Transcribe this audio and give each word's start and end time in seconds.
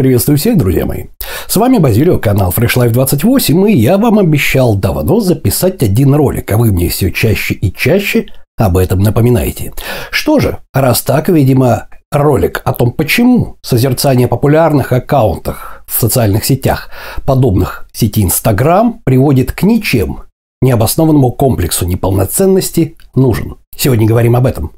Приветствую 0.00 0.38
всех, 0.38 0.56
друзья 0.56 0.86
мои. 0.86 1.06
С 1.48 1.56
вами 1.56 1.78
Базилио, 1.78 2.20
канал 2.20 2.54
Fresh 2.56 2.76
Life 2.76 2.90
28, 2.90 3.68
и 3.68 3.78
я 3.78 3.98
вам 3.98 4.20
обещал 4.20 4.76
давно 4.76 5.18
записать 5.18 5.82
один 5.82 6.14
ролик, 6.14 6.52
а 6.52 6.56
вы 6.56 6.70
мне 6.70 6.88
все 6.88 7.10
чаще 7.10 7.54
и 7.54 7.72
чаще 7.72 8.26
об 8.56 8.76
этом 8.76 9.00
напоминаете. 9.00 9.72
Что 10.12 10.38
же, 10.38 10.58
раз 10.72 11.02
так, 11.02 11.28
видимо, 11.28 11.88
ролик 12.12 12.62
о 12.64 12.74
том, 12.74 12.92
почему 12.92 13.56
созерцание 13.60 14.28
популярных 14.28 14.92
аккаунтах 14.92 15.82
в 15.88 16.00
социальных 16.00 16.44
сетях, 16.44 16.90
подобных 17.26 17.88
сети 17.92 18.22
Инстаграм, 18.22 19.00
приводит 19.02 19.50
к 19.50 19.64
ничем 19.64 20.20
необоснованному 20.62 21.32
комплексу 21.32 21.86
неполноценности, 21.86 22.96
нужен. 23.16 23.56
Сегодня 23.76 24.06
говорим 24.06 24.36
об 24.36 24.46
этом. 24.46 24.70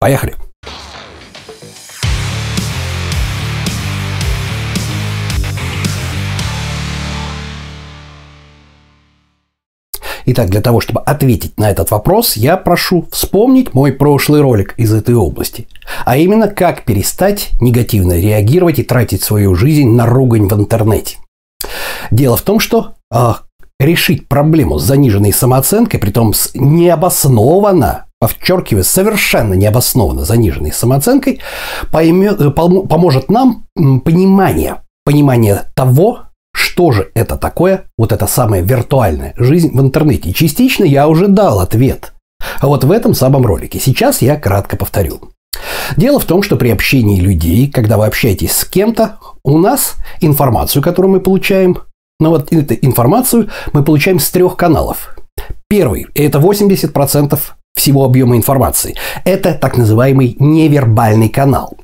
Поехали! 0.00 0.34
Итак, 10.28 10.50
для 10.50 10.60
того, 10.60 10.80
чтобы 10.80 11.00
ответить 11.02 11.56
на 11.56 11.70
этот 11.70 11.92
вопрос, 11.92 12.36
я 12.36 12.56
прошу 12.56 13.06
вспомнить 13.12 13.74
мой 13.74 13.92
прошлый 13.92 14.40
ролик 14.40 14.74
из 14.76 14.92
этой 14.92 15.14
области. 15.14 15.68
А 16.04 16.16
именно, 16.16 16.48
как 16.48 16.84
перестать 16.84 17.50
негативно 17.60 18.18
реагировать 18.18 18.80
и 18.80 18.82
тратить 18.82 19.22
свою 19.22 19.54
жизнь 19.54 19.88
на 19.88 20.04
ругань 20.04 20.48
в 20.48 20.52
интернете. 20.52 21.18
Дело 22.10 22.36
в 22.36 22.42
том, 22.42 22.58
что 22.58 22.94
э, 23.14 23.34
решить 23.78 24.26
проблему 24.26 24.78
с 24.78 24.82
заниженной 24.82 25.32
самооценкой, 25.32 26.00
при 26.00 26.10
том 26.10 26.34
с 26.34 26.50
необоснованно, 26.54 28.06
подчеркиваю, 28.18 28.82
совершенно 28.82 29.54
необоснованно 29.54 30.24
заниженной 30.24 30.72
самооценкой, 30.72 31.40
поймет, 31.92 32.38
поможет 32.54 33.30
нам 33.30 33.66
понимание, 34.04 34.78
понимание 35.04 35.66
того, 35.76 36.25
что 36.66 36.90
же 36.90 37.10
это 37.14 37.36
такое, 37.36 37.84
вот 37.96 38.12
эта 38.12 38.26
самая 38.26 38.60
виртуальная 38.60 39.34
жизнь 39.38 39.70
в 39.72 39.80
интернете. 39.80 40.32
Частично 40.32 40.84
я 40.84 41.06
уже 41.06 41.28
дал 41.28 41.60
ответ. 41.60 42.12
А 42.60 42.66
вот 42.66 42.84
в 42.84 42.90
этом 42.90 43.14
самом 43.14 43.46
ролике. 43.46 43.78
Сейчас 43.78 44.20
я 44.20 44.36
кратко 44.36 44.76
повторю. 44.76 45.20
Дело 45.96 46.18
в 46.18 46.24
том, 46.24 46.42
что 46.42 46.56
при 46.56 46.70
общении 46.70 47.20
людей, 47.20 47.70
когда 47.70 47.96
вы 47.96 48.06
общаетесь 48.06 48.52
с 48.52 48.64
кем-то, 48.64 49.18
у 49.44 49.58
нас 49.58 49.94
информацию, 50.20 50.82
которую 50.82 51.12
мы 51.12 51.20
получаем, 51.20 51.78
но 52.18 52.30
вот 52.30 52.52
эту 52.52 52.74
информацию 52.74 53.48
мы 53.72 53.84
получаем 53.84 54.18
с 54.18 54.28
трех 54.30 54.56
каналов. 54.56 55.16
Первый– 55.68 56.08
это 56.14 56.38
80% 56.38 57.38
всего 57.74 58.04
объема 58.04 58.36
информации. 58.36 58.96
Это 59.24 59.54
так 59.54 59.76
называемый 59.76 60.36
невербальный 60.40 61.28
канал. 61.28 61.76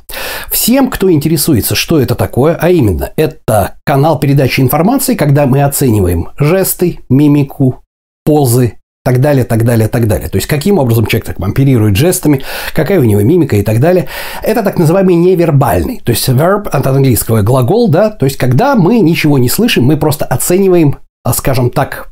Всем, 0.53 0.91
кто 0.91 1.11
интересуется, 1.11 1.75
что 1.75 1.98
это 1.98 2.14
такое, 2.14 2.58
а 2.61 2.69
именно, 2.69 3.11
это 3.17 3.77
канал 3.86 4.20
передачи 4.20 4.61
информации, 4.61 5.14
когда 5.14 5.47
мы 5.47 5.62
оцениваем 5.62 6.28
жесты, 6.39 7.00
мимику, 7.09 7.83
позы, 8.22 8.75
так 9.03 9.22
далее, 9.22 9.44
так 9.47 9.64
далее, 9.64 9.89
так 9.89 10.06
далее. 10.06 10.28
То 10.28 10.36
есть, 10.36 10.47
каким 10.47 10.78
образом 10.78 11.06
человек 11.06 11.27
так 11.27 11.41
оперирует 11.41 11.97
жестами, 11.97 12.42
какая 12.75 13.00
у 13.00 13.05
него 13.05 13.22
мимика 13.22 13.56
и 13.56 13.62
так 13.62 13.81
далее. 13.81 14.09
Это 14.42 14.62
так 14.62 14.78
называемый 14.78 15.14
невербальный. 15.14 16.03
То 16.05 16.12
есть, 16.12 16.28
verb 16.28 16.69
от 16.69 16.87
английского 16.87 17.41
глагол, 17.41 17.89
да, 17.89 18.11
то 18.11 18.27
есть, 18.27 18.37
когда 18.37 18.77
мы 18.77 19.00
ничего 19.00 19.39
не 19.39 19.48
слышим, 19.48 19.84
мы 19.84 19.97
просто 19.97 20.27
оцениваем, 20.27 20.98
а, 21.25 21.33
скажем 21.33 21.70
так, 21.70 22.11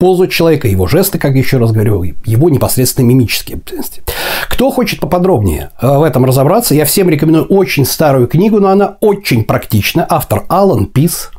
позу 0.00 0.26
человека, 0.26 0.66
его 0.66 0.86
жесты, 0.86 1.18
как 1.18 1.34
еще 1.36 1.58
раз 1.58 1.70
говорю, 1.70 2.02
его 2.02 2.48
непосредственно 2.48 3.06
мимические 3.06 3.58
обязанности. 3.58 4.02
Кто 4.48 4.70
хочет 4.70 4.98
поподробнее 4.98 5.70
э, 5.80 5.86
в 5.86 6.02
этом 6.02 6.24
разобраться, 6.24 6.74
я 6.74 6.84
всем 6.84 7.10
рекомендую 7.10 7.44
очень 7.46 7.84
старую 7.84 8.26
книгу, 8.26 8.58
но 8.58 8.70
она 8.70 8.96
очень 9.00 9.44
практична. 9.44 10.04
Автор 10.08 10.46
Алан 10.48 10.86
Пис 10.86 11.30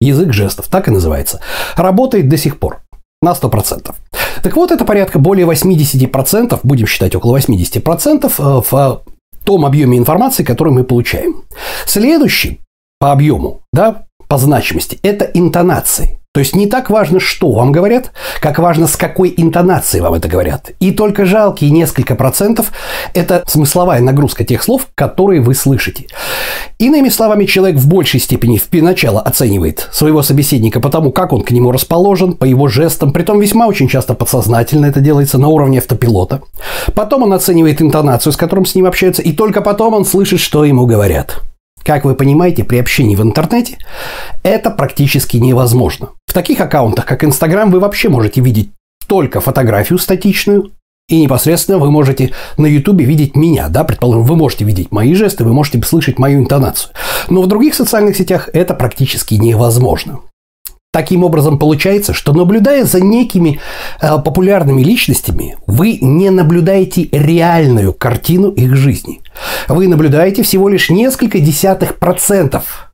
«Язык 0.00 0.32
жестов», 0.32 0.66
так 0.68 0.88
и 0.88 0.90
называется. 0.90 1.40
Работает 1.76 2.28
до 2.28 2.36
сих 2.36 2.58
пор 2.58 2.82
на 3.22 3.30
100%. 3.32 3.94
Так 4.42 4.56
вот, 4.56 4.72
это 4.72 4.84
порядка 4.84 5.20
более 5.20 5.46
80%, 5.46 6.60
будем 6.64 6.86
считать 6.88 7.14
около 7.14 7.38
80% 7.38 8.24
э, 8.26 8.62
в 8.70 9.02
том 9.44 9.64
объеме 9.64 9.98
информации, 9.98 10.42
который 10.42 10.72
мы 10.72 10.82
получаем. 10.82 11.44
Следующий 11.86 12.60
по 12.98 13.12
объему, 13.12 13.60
да, 13.72 14.06
по 14.28 14.36
значимости, 14.36 14.98
это 15.02 15.24
интонации. 15.26 16.18
То 16.34 16.40
есть 16.40 16.56
не 16.56 16.66
так 16.66 16.90
важно, 16.90 17.20
что 17.20 17.52
вам 17.52 17.70
говорят, 17.70 18.10
как 18.40 18.58
важно, 18.58 18.88
с 18.88 18.96
какой 18.96 19.32
интонацией 19.36 20.02
вам 20.02 20.14
это 20.14 20.26
говорят. 20.26 20.72
И 20.80 20.90
только 20.90 21.26
жалкие 21.26 21.70
несколько 21.70 22.16
процентов– 22.16 22.72
это 23.14 23.44
смысловая 23.46 24.00
нагрузка 24.00 24.42
тех 24.42 24.60
слов, 24.60 24.88
которые 24.96 25.40
вы 25.40 25.54
слышите. 25.54 26.06
Иными 26.80 27.08
словами, 27.08 27.44
человек 27.44 27.76
в 27.76 27.88
большей 27.88 28.18
степени 28.18 28.58
в 28.58 28.68
начало 28.82 29.20
оценивает 29.20 29.88
своего 29.92 30.22
собеседника 30.22 30.80
по 30.80 30.90
тому, 30.90 31.12
как 31.12 31.32
он 31.32 31.42
к 31.42 31.52
нему 31.52 31.70
расположен, 31.70 32.32
по 32.32 32.44
его 32.44 32.66
жестам, 32.66 33.12
притом 33.12 33.38
весьма 33.38 33.68
очень 33.68 33.86
часто 33.86 34.14
подсознательно 34.14 34.86
это 34.86 34.98
делается 34.98 35.38
на 35.38 35.46
уровне 35.46 35.78
автопилота. 35.78 36.42
Потом 36.96 37.22
он 37.22 37.32
оценивает 37.32 37.80
интонацию, 37.80 38.32
с 38.32 38.36
которым 38.36 38.66
с 38.66 38.74
ним 38.74 38.86
общаются, 38.86 39.22
и 39.22 39.32
только 39.32 39.60
потом 39.60 39.94
он 39.94 40.04
слышит, 40.04 40.40
что 40.40 40.64
ему 40.64 40.84
говорят. 40.84 41.44
Как 41.84 42.04
вы 42.06 42.14
понимаете, 42.14 42.64
при 42.64 42.78
общении 42.78 43.14
в 43.14 43.22
интернете 43.22 43.76
это 44.42 44.70
практически 44.70 45.36
невозможно. 45.36 46.10
В 46.26 46.32
таких 46.32 46.60
аккаунтах, 46.60 47.04
как 47.04 47.24
Инстаграм, 47.24 47.70
вы 47.70 47.78
вообще 47.78 48.08
можете 48.08 48.40
видеть 48.40 48.70
только 49.06 49.42
фотографию 49.42 49.98
статичную, 49.98 50.72
и 51.08 51.20
непосредственно 51.20 51.76
вы 51.76 51.90
можете 51.90 52.32
на 52.56 52.64
Ютубе 52.64 53.04
видеть 53.04 53.36
меня, 53.36 53.68
да, 53.68 53.84
предположим, 53.84 54.24
вы 54.24 54.36
можете 54.36 54.64
видеть 54.64 54.90
мои 54.90 55.12
жесты, 55.12 55.44
вы 55.44 55.52
можете 55.52 55.82
слышать 55.82 56.18
мою 56.18 56.40
интонацию. 56.40 56.94
Но 57.28 57.42
в 57.42 57.46
других 57.46 57.74
социальных 57.74 58.16
сетях 58.16 58.48
это 58.54 58.72
практически 58.72 59.34
невозможно. 59.34 60.20
Таким 60.94 61.24
образом, 61.24 61.58
получается, 61.58 62.14
что 62.14 62.32
наблюдая 62.32 62.84
за 62.84 63.00
некими 63.00 63.58
э, 64.00 64.16
популярными 64.24 64.80
личностями, 64.80 65.56
вы 65.66 65.98
не 66.00 66.30
наблюдаете 66.30 67.08
реальную 67.10 67.92
картину 67.92 68.50
их 68.50 68.76
жизни. 68.76 69.20
Вы 69.66 69.88
наблюдаете 69.88 70.44
всего 70.44 70.68
лишь 70.68 70.90
несколько 70.90 71.40
десятых 71.40 71.98
процентов 71.98 72.92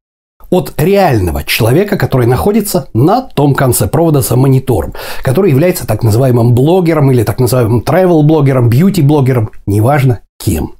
от 0.48 0.72
реального 0.78 1.44
человека, 1.44 1.98
который 1.98 2.26
находится 2.26 2.88
на 2.94 3.20
том 3.20 3.54
конце 3.54 3.86
провода 3.86 4.22
за 4.22 4.34
монитором, 4.34 4.94
который 5.22 5.50
является 5.50 5.86
так 5.86 6.02
называемым 6.02 6.54
блогером 6.54 7.12
или 7.12 7.22
так 7.22 7.38
называемым 7.38 7.80
travel-блогером, 7.86 8.70
бьюти-блогером, 8.70 9.50
неважно 9.66 10.20
кем. 10.42 10.76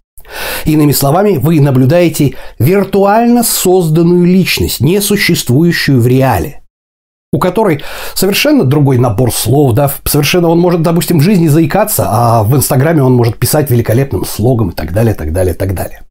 Иными 0.65 0.93
словами, 0.93 1.37
вы 1.37 1.61
наблюдаете 1.61 2.37
виртуально 2.59 3.43
созданную 3.43 4.25
личность, 4.25 4.81
не 4.81 5.03
существующую 5.03 6.01
в 6.01 6.07
реале 6.07 6.59
у 7.33 7.39
которой 7.39 7.83
совершенно 8.15 8.65
другой 8.65 8.99
набор 8.99 9.33
слов, 9.33 9.73
да, 9.75 9.91
совершенно 10.05 10.49
он 10.49 10.59
может, 10.59 10.83
допустим, 10.83 11.19
в 11.19 11.23
жизни 11.23 11.49
заикаться, 11.49 12.07
а 12.09 12.43
в 12.43 12.57
Инстаграме 12.57 13.03
он 13.03 13.13
может 13.13 13.39
писать 13.39 13.71
великолепным 13.71 14.25
слогом 14.25 14.71
и 14.71 14.75
так 14.75 14.93
далее, 14.93 15.15
так 15.15 15.33
далее, 15.33 15.55
так 15.55 15.75
далее. 15.75 16.03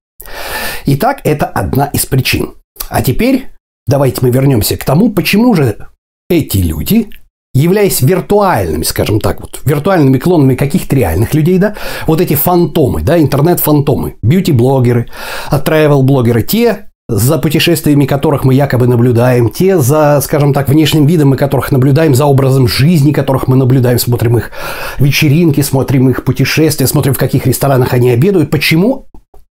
Итак, 0.85 1.21
это 1.23 1.45
одна 1.45 1.87
из 1.87 2.05
причин. 2.05 2.53
А 2.89 3.01
теперь 3.01 3.49
давайте 3.85 4.19
мы 4.21 4.29
вернемся 4.29 4.77
к 4.77 4.85
тому, 4.85 5.11
почему 5.11 5.53
же 5.55 5.87
эти 6.29 6.57
люди, 6.57 7.09
являясь 7.53 8.01
виртуальными, 8.01 8.83
скажем 8.83 9.19
так, 9.19 9.41
вот, 9.41 9.59
виртуальными 9.65 10.19
клонами 10.19 10.55
каких-то 10.55 10.95
реальных 10.95 11.33
людей, 11.33 11.57
да, 11.57 11.75
вот 12.07 12.21
эти 12.21 12.35
фантомы, 12.35 13.01
да, 13.01 13.19
интернет-фантомы, 13.19 14.15
бьюти-блогеры, 14.21 15.07
travel-блогеры, 15.51 16.43
те, 16.43 16.88
за 17.09 17.39
путешествиями 17.39 18.05
которых 18.05 18.43
мы 18.43 18.53
якобы 18.53 18.85
наблюдаем, 18.85 19.49
те 19.49 19.79
за, 19.79 20.21
скажем 20.21 20.53
так, 20.53 20.69
внешним 20.69 21.07
видом 21.07 21.29
мы 21.29 21.37
которых 21.37 21.71
наблюдаем, 21.71 22.13
за 22.13 22.25
образом 22.25 22.67
жизни 22.67 23.11
которых 23.11 23.47
мы 23.47 23.55
наблюдаем, 23.55 23.97
смотрим 23.97 24.37
их 24.37 24.51
вечеринки, 24.99 25.61
смотрим 25.61 26.09
их 26.11 26.23
путешествия, 26.23 26.85
смотрим, 26.85 27.15
в 27.15 27.17
каких 27.17 27.47
ресторанах 27.47 27.93
они 27.93 28.11
обедают. 28.11 28.51
Почему? 28.51 29.07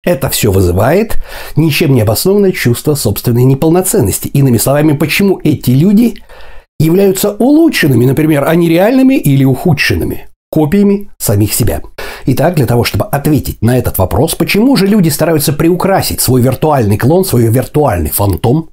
Это 0.04 0.30
все 0.30 0.52
вызывает 0.52 1.18
ничем 1.56 1.94
не 1.94 2.02
обоснованное 2.02 2.52
чувство 2.52 2.96
собственной 2.96 3.44
неполноценности. 3.44 4.28
Иными 4.30 4.58
словами, 4.58 4.94
почему 4.94 5.40
эти 5.44 5.70
люди 5.70 6.16
являются 6.80 7.32
улучшенными, 7.32 8.06
например, 8.06 8.46
а 8.48 8.56
не 8.56 8.68
реальными 8.68 9.16
или 9.16 9.46
ухудшенными 9.46 10.28
копиями 10.50 11.10
самих 11.20 11.54
себя. 11.54 11.82
Итак, 12.26 12.56
для 12.56 12.66
того, 12.66 12.84
чтобы 12.84 13.06
ответить 13.06 13.62
на 13.62 13.78
этот 13.78 13.98
вопрос, 13.98 14.36
почему 14.36 14.76
же 14.76 14.88
люди 14.88 15.10
стараются 15.10 15.54
приукрасить 15.54 16.22
свой 16.22 16.42
виртуальный 16.42 16.98
клон, 16.98 17.26
свой 17.26 17.48
виртуальный 17.48 18.10
фантом, 18.10 18.70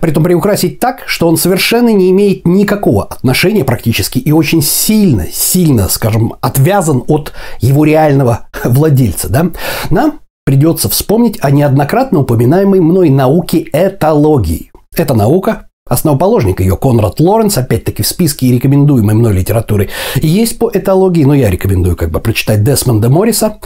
Притом 0.00 0.24
приукрасить 0.24 0.78
так, 0.78 1.02
что 1.06 1.28
он 1.28 1.36
совершенно 1.36 1.92
не 1.92 2.10
имеет 2.10 2.46
никакого 2.46 3.04
отношения 3.04 3.64
практически 3.64 4.18
и 4.18 4.32
очень 4.32 4.62
сильно, 4.62 5.26
сильно, 5.32 5.88
скажем, 5.88 6.34
отвязан 6.40 7.02
от 7.08 7.32
его 7.60 7.84
реального 7.84 8.48
владельца. 8.64 9.28
Да? 9.28 9.50
Нам 9.90 10.20
придется 10.44 10.88
вспомнить 10.88 11.38
о 11.40 11.50
неоднократно 11.50 12.20
упоминаемой 12.20 12.80
мной 12.80 13.10
науке 13.10 13.66
этологии. 13.72 14.70
Эта 14.96 15.14
наука 15.14 15.68
Основоположник 15.86 16.60
ее 16.60 16.78
Конрад 16.78 17.20
Лоренс, 17.20 17.58
опять-таки 17.58 18.02
в 18.02 18.06
списке 18.06 18.50
рекомендуемой 18.50 19.14
мной 19.14 19.34
литературы, 19.34 19.90
есть 20.14 20.58
по 20.58 20.70
этологии, 20.72 21.24
но 21.24 21.34
я 21.34 21.50
рекомендую 21.50 21.94
как 21.94 22.10
бы 22.10 22.20
прочитать 22.20 22.64
Десмонда 22.64 23.10
Морриса. 23.10 23.58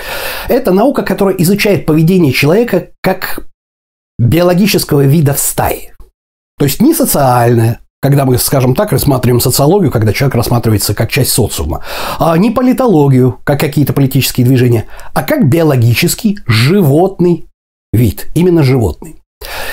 Это 0.49 0.73
наука, 0.73 1.03
которая 1.03 1.37
изучает 1.37 1.87
поведение 1.87 2.33
человека 2.33 2.89
как 3.03 3.47
биологического 4.19 5.03
вида 5.03 5.33
в 5.35 5.39
стае. 5.39 5.95
То 6.59 6.65
есть 6.65 6.83
не 6.83 6.93
социальное, 6.93 7.79
когда 8.01 8.25
мы, 8.25 8.37
скажем 8.39 8.75
так, 8.75 8.91
рассматриваем 8.91 9.41
социологию, 9.41 9.93
когда 9.93 10.13
человек 10.13 10.35
рассматривается 10.35 10.95
как 10.95 11.13
часть 11.13 11.31
социума, 11.31 11.85
а 12.19 12.37
не 12.37 12.51
политологию, 12.51 13.39
как 13.45 13.61
какие-то 13.61 13.93
политические 13.93 14.45
движения, 14.45 14.87
а 15.15 15.23
как 15.23 15.49
биологический 15.49 16.41
животный 16.47 17.47
вид, 17.93 18.27
именно 18.35 18.65
животный. 18.65 19.18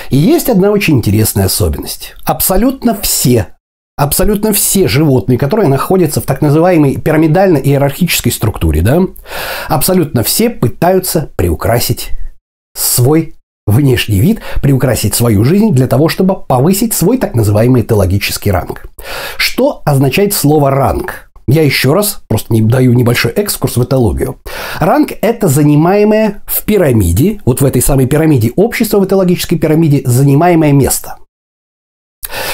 И 0.10 0.18
есть 0.18 0.50
одна 0.50 0.72
очень 0.72 0.98
интересная 0.98 1.46
особенность. 1.46 2.16
Абсолютно 2.24 2.98
все, 3.02 3.56
абсолютно 3.98 4.54
все 4.54 4.88
животные, 4.88 5.38
которые 5.38 5.68
находятся 5.68 6.22
в 6.22 6.26
так 6.26 6.42
называемой 6.42 6.98
пирамидально-иерархической 6.98 8.32
структуре, 8.32 8.82
да, 8.82 9.02
абсолютно 9.68 10.24
все 10.24 10.50
пытаются 10.50 11.32
приукрасить 11.36 12.12
свой 12.76 13.36
внешний 13.68 14.20
вид, 14.20 14.42
приукрасить 14.62 15.16
свою 15.16 15.44
жизнь 15.44 15.72
для 15.72 15.88
того, 15.88 16.08
чтобы 16.08 16.36
повысить 16.36 16.94
свой 16.94 17.18
так 17.18 17.34
называемый 17.34 17.82
этологический 17.82 18.52
ранг. 18.52 18.86
Что 19.38 19.82
означает 19.86 20.34
слово 20.34 20.70
«ранг»? 20.70 21.25
Я 21.48 21.64
еще 21.64 21.94
раз 21.94 22.24
просто 22.28 22.54
не 22.54 22.62
даю 22.62 22.94
небольшой 22.94 23.32
экскурс 23.32 23.78
в 23.78 23.84
этологию. 23.84 24.38
Ранг– 24.80 25.12
это 25.22 25.48
занимаемое 25.48 26.42
в 26.48 26.64
пирамиде, 26.64 27.40
вот 27.46 27.62
в 27.62 27.66
этой 27.66 27.82
самой 27.82 28.08
пирамиде 28.08 28.52
общества, 28.56 29.00
в 29.00 29.06
этологической 29.06 29.58
пирамиде, 29.58 30.02
занимаемое 30.06 30.72
место– 30.72 31.18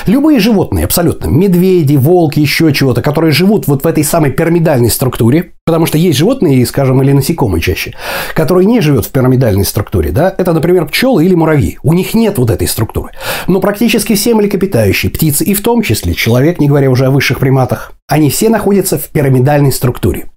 Любые 0.05 0.39
животные, 0.39 0.85
абсолютно, 0.85 1.27
медведи, 1.27 1.95
волки, 1.95 2.39
еще 2.39 2.73
чего-то, 2.73 3.01
которые 3.01 3.31
живут 3.31 3.67
вот 3.67 3.83
в 3.83 3.87
этой 3.87 4.03
самой 4.03 4.31
пирамидальной 4.31 4.89
структуре, 4.89 5.53
потому 5.65 5.85
что 5.85 5.97
есть 5.97 6.17
животные, 6.17 6.65
скажем, 6.65 7.01
или 7.01 7.11
насекомые 7.11 7.61
чаще, 7.61 7.93
которые 8.33 8.65
не 8.65 8.81
живут 8.81 9.05
в 9.05 9.11
пирамидальной 9.11 9.65
структуре, 9.65 10.11
да, 10.11 10.33
это, 10.37 10.53
например, 10.53 10.87
пчелы 10.87 11.25
или 11.25 11.35
муравьи. 11.35 11.77
У 11.83 11.93
них 11.93 12.13
нет 12.13 12.37
вот 12.37 12.49
этой 12.49 12.67
структуры. 12.67 13.11
Но 13.47 13.59
практически 13.59 14.15
все 14.15 14.33
млекопитающие, 14.33 15.11
птицы 15.11 15.43
и 15.43 15.53
в 15.53 15.61
том 15.61 15.81
числе 15.81 16.13
человек, 16.13 16.59
не 16.59 16.67
говоря 16.67 16.89
уже 16.89 17.05
о 17.05 17.11
высших 17.11 17.39
приматах, 17.39 17.93
они 18.07 18.29
все 18.29 18.49
находятся 18.49 18.97
в 18.97 19.07
пирамидальной 19.09 19.71
структуре. 19.71 20.29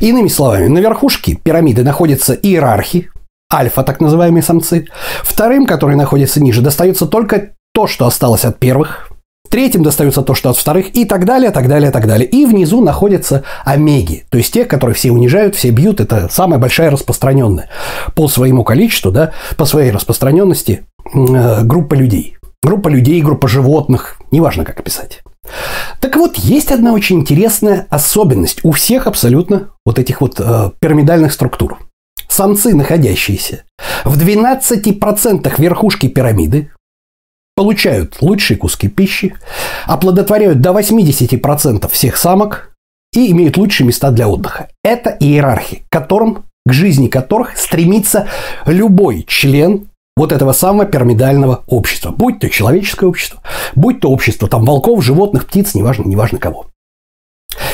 Иными 0.00 0.28
словами, 0.28 0.68
на 0.68 0.78
верхушке 0.78 1.34
пирамиды 1.34 1.82
находятся 1.82 2.34
иерархи, 2.34 3.08
альфа, 3.52 3.82
так 3.82 4.00
называемые 4.00 4.42
самцы. 4.42 4.86
Вторым, 5.22 5.66
которые 5.66 5.96
находятся 5.96 6.42
ниже, 6.42 6.60
достается 6.60 7.06
только 7.06 7.50
то, 7.72 7.86
что 7.86 8.06
осталось 8.06 8.44
от 8.44 8.58
первых, 8.58 9.05
третьим 9.48 9.82
достается 9.82 10.22
то, 10.22 10.34
что 10.34 10.50
от 10.50 10.56
вторых, 10.56 10.94
и 10.96 11.04
так 11.04 11.24
далее, 11.24 11.50
так 11.50 11.68
далее, 11.68 11.90
так 11.90 12.06
далее. 12.06 12.28
И 12.28 12.46
внизу 12.46 12.80
находятся 12.82 13.44
омеги, 13.64 14.24
то 14.30 14.38
есть 14.38 14.52
те, 14.52 14.64
которые 14.64 14.94
все 14.94 15.10
унижают, 15.10 15.54
все 15.54 15.70
бьют, 15.70 16.00
это 16.00 16.28
самая 16.30 16.58
большая 16.58 16.90
распространенная 16.90 17.68
по 18.14 18.28
своему 18.28 18.64
количеству, 18.64 19.10
да, 19.10 19.32
по 19.56 19.64
своей 19.64 19.90
распространенности 19.90 20.84
э, 21.12 21.62
группа 21.62 21.94
людей. 21.94 22.36
Группа 22.62 22.88
людей, 22.88 23.20
группа 23.22 23.48
животных, 23.48 24.18
неважно 24.30 24.64
как 24.64 24.80
описать. 24.80 25.22
Так 26.00 26.16
вот, 26.16 26.36
есть 26.36 26.72
одна 26.72 26.92
очень 26.92 27.20
интересная 27.20 27.86
особенность 27.90 28.64
у 28.64 28.72
всех 28.72 29.06
абсолютно 29.06 29.70
вот 29.84 29.98
этих 29.98 30.20
вот 30.20 30.40
э, 30.40 30.70
пирамидальных 30.80 31.32
структур. 31.32 31.78
Самцы, 32.28 32.74
находящиеся 32.74 33.62
в 34.04 34.18
12% 34.18 35.52
верхушки 35.58 36.08
пирамиды, 36.08 36.70
получают 37.56 38.18
лучшие 38.20 38.56
куски 38.56 38.88
пищи, 38.88 39.34
оплодотворяют 39.86 40.60
до 40.60 40.70
80% 40.70 41.90
всех 41.90 42.16
самок 42.16 42.74
и 43.12 43.32
имеют 43.32 43.56
лучшие 43.56 43.86
места 43.86 44.10
для 44.10 44.28
отдыха. 44.28 44.68
Это 44.84 45.10
иерархи, 45.18 45.82
которым, 45.90 46.44
к 46.66 46.72
жизни 46.72 47.08
которых 47.08 47.56
стремится 47.56 48.28
любой 48.66 49.24
член 49.26 49.88
вот 50.16 50.32
этого 50.32 50.52
самого 50.52 50.86
пирамидального 50.86 51.64
общества. 51.66 52.10
Будь 52.10 52.40
то 52.40 52.48
человеческое 52.48 53.06
общество, 53.06 53.42
будь 53.74 54.00
то 54.00 54.10
общество 54.10 54.48
там 54.48 54.64
волков, 54.64 55.02
животных, 55.02 55.46
птиц, 55.46 55.74
неважно, 55.74 56.04
неважно 56.04 56.38
кого. 56.38 56.66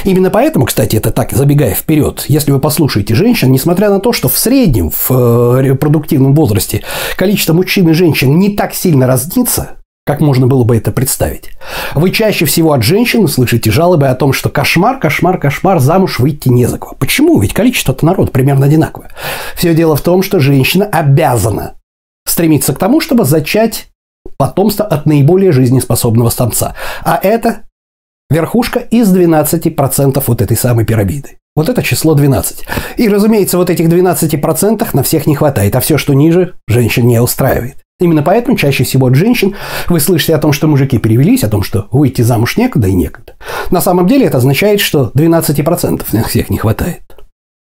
Именно 0.05 0.31
поэтому, 0.31 0.67
кстати, 0.67 0.97
это 0.97 1.11
так, 1.11 1.33
забегая 1.33 1.75
вперед, 1.75 2.25
если 2.29 2.51
вы 2.51 2.59
послушаете 2.59 3.15
женщин, 3.15 3.53
несмотря 3.53 3.91
на 3.91 4.01
то, 4.01 4.13
что 4.13 4.29
в 4.29 4.37
среднем 4.37 4.91
в 4.91 5.11
э, 5.11 5.63
репродуктивном 5.63 6.35
возрасте 6.35 6.83
количество 7.17 7.53
мужчин 7.53 7.89
и 7.89 7.93
женщин 7.93 8.39
не 8.39 8.57
так 8.57 8.75
сильно 8.75 9.07
разнится, 9.07 9.77
как 10.05 10.21
можно 10.21 10.49
было 10.49 10.65
бы 10.65 10.77
это 10.77 10.91
представить? 10.91 11.51
Вы 11.95 12.11
чаще 12.11 12.45
всего 12.45 12.73
от 12.73 12.83
женщин 12.83 13.29
слышите 13.29 13.71
жалобы 13.71 14.09
о 14.09 14.15
том, 14.17 14.33
что 14.33 14.49
кошмар, 14.49 14.99
кошмар, 14.99 15.39
кошмар, 15.39 15.79
замуж 15.79 16.19
выйти 16.19 16.49
не 16.49 16.67
за 16.67 16.79
кого. 16.79 16.97
Почему? 16.99 17.39
Ведь 17.39 17.55
количество-то 17.55 18.05
народа 18.05 18.33
примерно 18.33 18.67
одинаковое. 18.67 19.11
Все 19.55 19.75
дело 19.75 19.95
в 19.95 20.01
том, 20.01 20.25
что 20.25 20.41
женщина 20.41 20.87
обязана 20.87 21.75
стремиться 22.27 22.75
к 22.75 22.79
тому, 22.79 23.01
чтобы 23.01 23.25
зачать 23.25 23.91
потомство 24.37 24.85
от 24.85 25.07
наиболее 25.07 25.53
жизнеспособного 25.53 26.31
самца. 26.31 26.75
А 27.05 27.19
это 27.23 27.63
верхушка 28.33 28.81
из 28.81 29.15
12% 29.15 30.23
вот 30.27 30.43
этой 30.43 30.57
самой 30.57 30.85
пирамиды. 30.85 31.39
Вот 31.55 31.69
это 31.69 31.83
число 31.83 32.15
12. 32.15 32.65
И, 32.97 33.09
разумеется, 33.09 33.59
вот 33.59 33.69
этих 33.69 33.87
12% 33.89 34.89
на 34.95 35.03
всех 35.03 35.27
не 35.27 35.37
хватает, 35.37 35.77
а 35.77 35.81
все, 35.81 35.99
что 35.99 36.15
ниже, 36.15 36.55
женщин 36.67 37.07
не 37.07 37.21
устраивает. 37.21 37.77
Именно 38.01 38.23
поэтому 38.23 38.57
чаще 38.57 38.85
всего 38.85 39.07
от 39.07 39.15
женщин 39.15 39.55
вы 39.89 40.01
слышите 40.01 40.35
о 40.35 40.39
том, 40.39 40.53
что 40.53 40.67
мужики 40.67 40.99
перевелись, 40.99 41.45
о 41.45 41.49
том, 41.49 41.63
что 41.63 41.89
выйти 41.93 42.23
замуж 42.23 42.57
некуда 42.57 42.89
и 42.89 42.95
некогда. 42.95 43.35
На 43.71 43.81
самом 43.81 44.07
деле 44.07 44.27
это 44.27 44.39
означает, 44.39 44.81
что 44.81 45.13
12% 45.15 46.03
на 46.13 46.25
всех 46.25 46.51
не 46.51 46.59
хватает. 46.59 47.03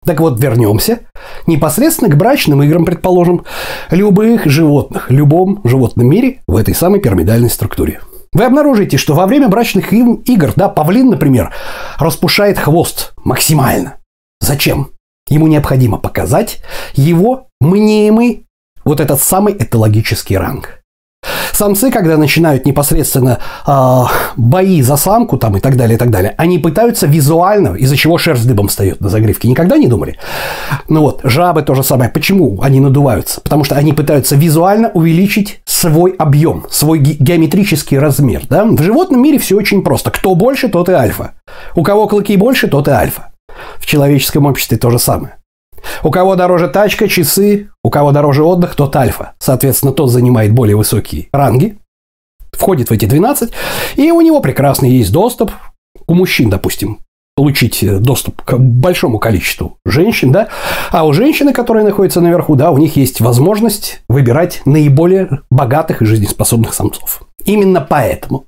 Так 0.05 0.21
вот, 0.21 0.39
вернемся 0.41 1.01
непосредственно 1.47 2.11
к 2.11 2.17
брачным 2.17 2.63
играм, 2.63 2.85
предположим, 2.85 3.45
любых 3.91 4.47
животных, 4.47 5.11
любом 5.11 5.61
животном 5.65 6.09
мире 6.09 6.43
в 6.47 6.57
этой 6.57 6.75
самой 6.75 7.01
пирамидальной 7.01 7.51
структуре. 7.51 8.01
Вы 8.37 8.45
обнаружите, 8.45 8.99
что 8.99 9.15
во 9.15 9.27
время 9.27 9.49
брачных 9.49 9.95
игр, 9.95 10.53
да, 10.57 10.69
павлин, 10.69 11.09
например, 11.09 11.55
распушает 11.97 12.59
хвост 12.59 13.15
максимально. 13.25 13.97
Зачем? 14.41 14.91
Ему 15.31 15.47
необходимо 15.47 15.97
показать 15.97 16.63
его 16.93 17.49
мнимый 17.63 18.45
вот 18.85 19.01
этот 19.01 19.23
самый 19.23 19.55
этологический 19.55 20.37
ранг. 20.37 20.76
Самцы, 21.53 21.91
когда 21.91 22.17
начинают 22.17 22.67
непосредственно 22.67 23.39
э, 23.67 24.03
бои 24.37 24.83
за 24.83 24.97
самку 24.97 25.39
там 25.39 25.57
и 25.57 25.61
так 25.61 25.77
далее, 25.77 25.97
и 25.97 25.99
так 25.99 26.11
далее, 26.11 26.35
они 26.37 26.59
пытаются 26.59 27.07
визуально, 27.07 27.75
из-за 27.77 27.97
чего 27.97 28.19
шерсть 28.19 28.47
дыбом 28.47 28.69
встает 28.69 29.01
на 29.01 29.09
загривке. 29.09 29.49
Никогда 29.49 29.77
не 29.77 29.89
думали? 29.89 30.19
Ну 30.89 31.01
вот, 31.01 31.21
жабы 31.25 31.63
то 31.63 31.75
же 31.75 31.83
самое. 31.83 32.11
Почему 32.11 32.61
они 32.63 32.81
надуваются? 32.81 33.41
Потому 33.41 33.65
что 33.65 33.77
они 33.77 33.93
пытаются 33.93 34.37
визуально 34.37 34.91
увеличить 34.91 35.61
свой 35.65 36.15
объем, 36.19 36.67
свой 36.71 36.99
геометрический 36.99 37.99
размер. 37.99 38.43
Да? 38.49 38.65
В 38.65 38.83
животном 38.83 39.23
мире 39.23 39.39
все 39.39 39.57
очень 39.57 39.83
просто. 39.83 40.11
Кто 40.11 40.35
больше, 40.35 40.69
тот 40.69 40.89
и 40.89 40.93
альфа. 40.93 41.33
У 41.75 41.83
кого 41.83 42.07
клыки 42.07 42.37
больше, 42.37 42.69
тот 42.69 42.89
и 42.89 42.91
альфа. 42.91 43.33
В 43.79 43.87
человеческом 43.87 44.47
обществе 44.47 44.77
то 44.77 44.91
же 44.91 44.99
самое. 44.99 45.37
У 46.03 46.11
кого 46.11 46.37
дороже 46.37 46.69
тачка, 46.69 47.09
часы, 47.09 47.71
у 47.83 47.91
кого 47.91 48.13
дороже 48.13 48.45
отдых, 48.45 48.75
тот 48.75 48.95
альфа. 48.97 49.35
Соответственно, 49.39 49.93
тот 49.93 50.11
занимает 50.11 50.53
более 50.53 50.77
высокие 50.77 51.29
ранги, 51.33 51.79
входит 52.53 52.91
в 52.91 52.93
эти 52.93 53.05
12, 53.05 53.51
и 53.97 54.11
у 54.11 54.21
него 54.21 54.41
прекрасный 54.41 54.91
есть 54.91 55.13
доступ. 55.13 55.53
У 56.07 56.15
мужчин, 56.15 56.51
допустим, 56.51 57.01
получить 57.37 57.85
доступ 58.01 58.43
к 58.43 58.57
большому 58.57 59.19
количеству 59.19 59.77
женщин, 59.85 60.33
да, 60.33 60.49
а 60.91 61.07
у 61.07 61.13
женщины, 61.13 61.53
которые 61.53 61.85
находятся 61.85 62.21
наверху, 62.21 62.55
да, 62.55 62.71
у 62.71 62.79
них 62.79 62.97
есть 62.97 63.21
возможность 63.21 64.03
выбирать 64.09 64.63
наиболее 64.65 65.43
богатых 65.51 66.01
и 66.01 66.07
жизнеспособных 66.07 66.73
самцов. 66.73 67.23
Именно 67.45 67.81
поэтому 67.81 68.47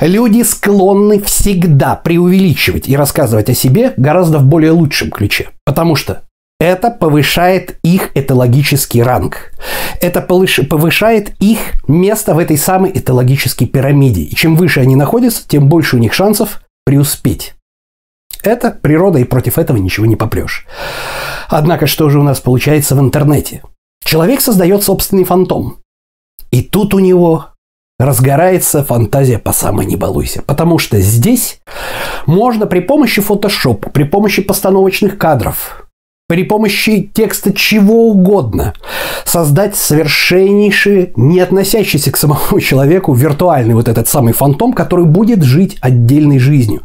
люди 0.00 0.42
склонны 0.42 1.20
всегда 1.22 1.96
преувеличивать 1.96 2.88
и 2.88 2.96
рассказывать 2.96 3.50
о 3.50 3.54
себе 3.54 3.92
гораздо 3.96 4.38
в 4.38 4.46
более 4.46 4.72
лучшем 4.72 5.10
ключе. 5.10 5.50
Потому 5.64 5.94
что 5.94 6.22
это 6.64 6.90
повышает 6.90 7.78
их 7.82 8.10
этологический 8.14 9.02
ранг. 9.02 9.52
Это 10.00 10.20
повышает 10.22 11.34
их 11.40 11.58
место 11.86 12.34
в 12.34 12.38
этой 12.38 12.56
самой 12.56 12.90
этологической 12.92 13.66
пирамиде. 13.66 14.22
И 14.22 14.34
чем 14.34 14.56
выше 14.56 14.80
они 14.80 14.96
находятся, 14.96 15.46
тем 15.46 15.68
больше 15.68 15.96
у 15.96 15.98
них 15.98 16.14
шансов 16.14 16.62
преуспеть. 16.84 17.54
Это 18.42 18.70
природа, 18.70 19.18
и 19.18 19.24
против 19.24 19.58
этого 19.58 19.76
ничего 19.76 20.06
не 20.06 20.16
попрешь. 20.16 20.66
Однако, 21.48 21.86
что 21.86 22.10
же 22.10 22.18
у 22.18 22.22
нас 22.22 22.40
получается 22.40 22.94
в 22.94 23.00
интернете? 23.00 23.62
Человек 24.04 24.40
создает 24.40 24.82
собственный 24.82 25.24
фантом. 25.24 25.78
И 26.50 26.62
тут 26.62 26.94
у 26.94 26.98
него 26.98 27.46
разгорается 27.98 28.84
фантазия 28.84 29.38
по 29.38 29.52
самой 29.52 29.86
не 29.86 29.96
балуйся. 29.96 30.42
Потому 30.42 30.78
что 30.78 31.00
здесь 31.00 31.60
можно 32.26 32.66
при 32.66 32.80
помощи 32.80 33.22
фотошопа, 33.22 33.90
при 33.90 34.04
помощи 34.04 34.42
постановочных 34.42 35.16
кадров, 35.16 35.83
при 36.34 36.42
помощи 36.42 37.08
текста 37.14 37.52
чего 37.52 38.08
угодно 38.08 38.74
создать 39.24 39.76
совершеннейший, 39.76 41.12
не 41.14 41.38
относящийся 41.38 42.10
к 42.10 42.16
самому 42.16 42.58
человеку, 42.60 43.14
виртуальный 43.14 43.74
вот 43.74 43.86
этот 43.86 44.08
самый 44.08 44.32
фантом, 44.32 44.72
который 44.72 45.04
будет 45.04 45.44
жить 45.44 45.76
отдельной 45.80 46.40
жизнью. 46.40 46.82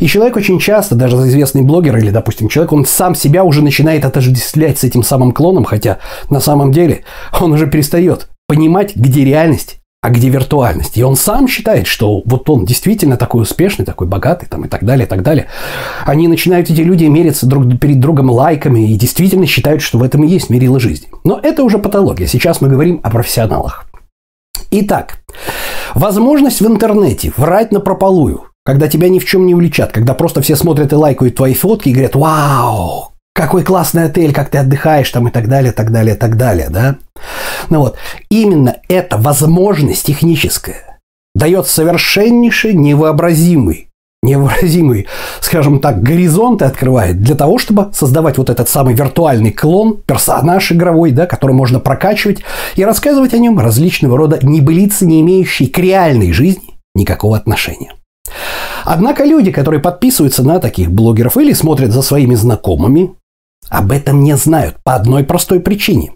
И 0.00 0.06
человек 0.06 0.36
очень 0.36 0.58
часто, 0.58 0.94
даже 0.94 1.16
известный 1.16 1.60
блогер 1.60 1.98
или, 1.98 2.08
допустим, 2.08 2.48
человек, 2.48 2.72
он 2.72 2.86
сам 2.86 3.14
себя 3.14 3.44
уже 3.44 3.62
начинает 3.62 4.06
отождествлять 4.06 4.78
с 4.78 4.84
этим 4.84 5.02
самым 5.02 5.32
клоном, 5.32 5.66
хотя 5.66 5.98
на 6.30 6.40
самом 6.40 6.72
деле 6.72 7.02
он 7.38 7.52
уже 7.52 7.66
перестает 7.66 8.28
понимать, 8.48 8.96
где 8.96 9.26
реальность, 9.26 9.76
а 10.02 10.10
где 10.10 10.28
виртуальность. 10.28 10.96
И 10.96 11.02
он 11.02 11.16
сам 11.16 11.48
считает, 11.48 11.86
что 11.86 12.22
вот 12.24 12.48
он 12.48 12.64
действительно 12.64 13.16
такой 13.16 13.42
успешный, 13.42 13.84
такой 13.84 14.06
богатый 14.06 14.46
там, 14.46 14.64
и 14.64 14.68
так 14.68 14.84
далее, 14.84 15.06
и 15.06 15.08
так 15.08 15.22
далее. 15.22 15.46
Они 16.04 16.28
начинают, 16.28 16.70
эти 16.70 16.80
люди, 16.80 17.04
мериться 17.04 17.46
друг 17.46 17.78
перед 17.80 17.98
другом 17.98 18.30
лайками 18.30 18.92
и 18.92 18.94
действительно 18.94 19.46
считают, 19.46 19.82
что 19.82 19.98
в 19.98 20.02
этом 20.02 20.22
и 20.24 20.28
есть 20.28 20.48
мерило 20.48 20.78
жизни. 20.78 21.08
Но 21.24 21.40
это 21.42 21.64
уже 21.64 21.78
патология. 21.78 22.26
Сейчас 22.26 22.60
мы 22.60 22.68
говорим 22.68 23.00
о 23.02 23.10
профессионалах. 23.10 23.86
Итак, 24.70 25.18
возможность 25.94 26.60
в 26.60 26.66
интернете 26.66 27.32
врать 27.36 27.72
на 27.72 27.80
прополую, 27.80 28.44
когда 28.64 28.88
тебя 28.88 29.08
ни 29.08 29.18
в 29.18 29.24
чем 29.24 29.46
не 29.46 29.54
уличат, 29.54 29.92
когда 29.92 30.14
просто 30.14 30.40
все 30.40 30.56
смотрят 30.56 30.92
и 30.92 30.96
лайкают 30.96 31.36
твои 31.36 31.54
фотки 31.54 31.88
и 31.88 31.92
говорят 31.92 32.14
«Вау, 32.14 33.12
какой 33.36 33.62
классный 33.62 34.04
отель, 34.04 34.32
как 34.32 34.48
ты 34.48 34.58
отдыхаешь 34.58 35.10
там 35.10 35.28
и 35.28 35.30
так 35.30 35.48
далее, 35.48 35.72
так 35.72 35.92
далее, 35.92 36.14
так 36.14 36.36
далее, 36.36 36.68
да? 36.70 36.96
Ну 37.68 37.80
вот, 37.80 37.96
именно 38.30 38.76
эта 38.88 39.18
возможность 39.18 40.06
техническая 40.06 40.98
дает 41.34 41.66
совершеннейший 41.66 42.72
невообразимый 42.72 43.86
невыразимый, 44.22 45.06
скажем 45.40 45.78
так, 45.78 46.02
горизонты 46.02 46.64
открывает 46.64 47.20
для 47.20 47.36
того, 47.36 47.58
чтобы 47.58 47.90
создавать 47.92 48.38
вот 48.38 48.50
этот 48.50 48.68
самый 48.68 48.94
виртуальный 48.94 49.52
клон, 49.52 49.98
персонаж 50.04 50.72
игровой, 50.72 51.12
да, 51.12 51.26
который 51.26 51.52
можно 51.52 51.78
прокачивать 51.78 52.40
и 52.74 52.84
рассказывать 52.84 53.34
о 53.34 53.38
нем 53.38 53.60
различного 53.60 54.16
рода 54.16 54.38
небылицы, 54.42 55.06
не 55.06 55.20
имеющие 55.20 55.68
к 55.68 55.78
реальной 55.78 56.32
жизни 56.32 56.74
никакого 56.94 57.36
отношения. 57.36 57.92
Однако 58.84 59.24
люди, 59.24 59.52
которые 59.52 59.80
подписываются 59.80 60.42
на 60.42 60.58
таких 60.58 60.90
блогеров 60.90 61.36
или 61.36 61.52
смотрят 61.52 61.92
за 61.92 62.02
своими 62.02 62.34
знакомыми, 62.34 63.14
об 63.68 63.92
этом 63.92 64.22
не 64.22 64.36
знают 64.36 64.76
по 64.82 64.94
одной 64.94 65.24
простой 65.24 65.60
причине. 65.60 66.12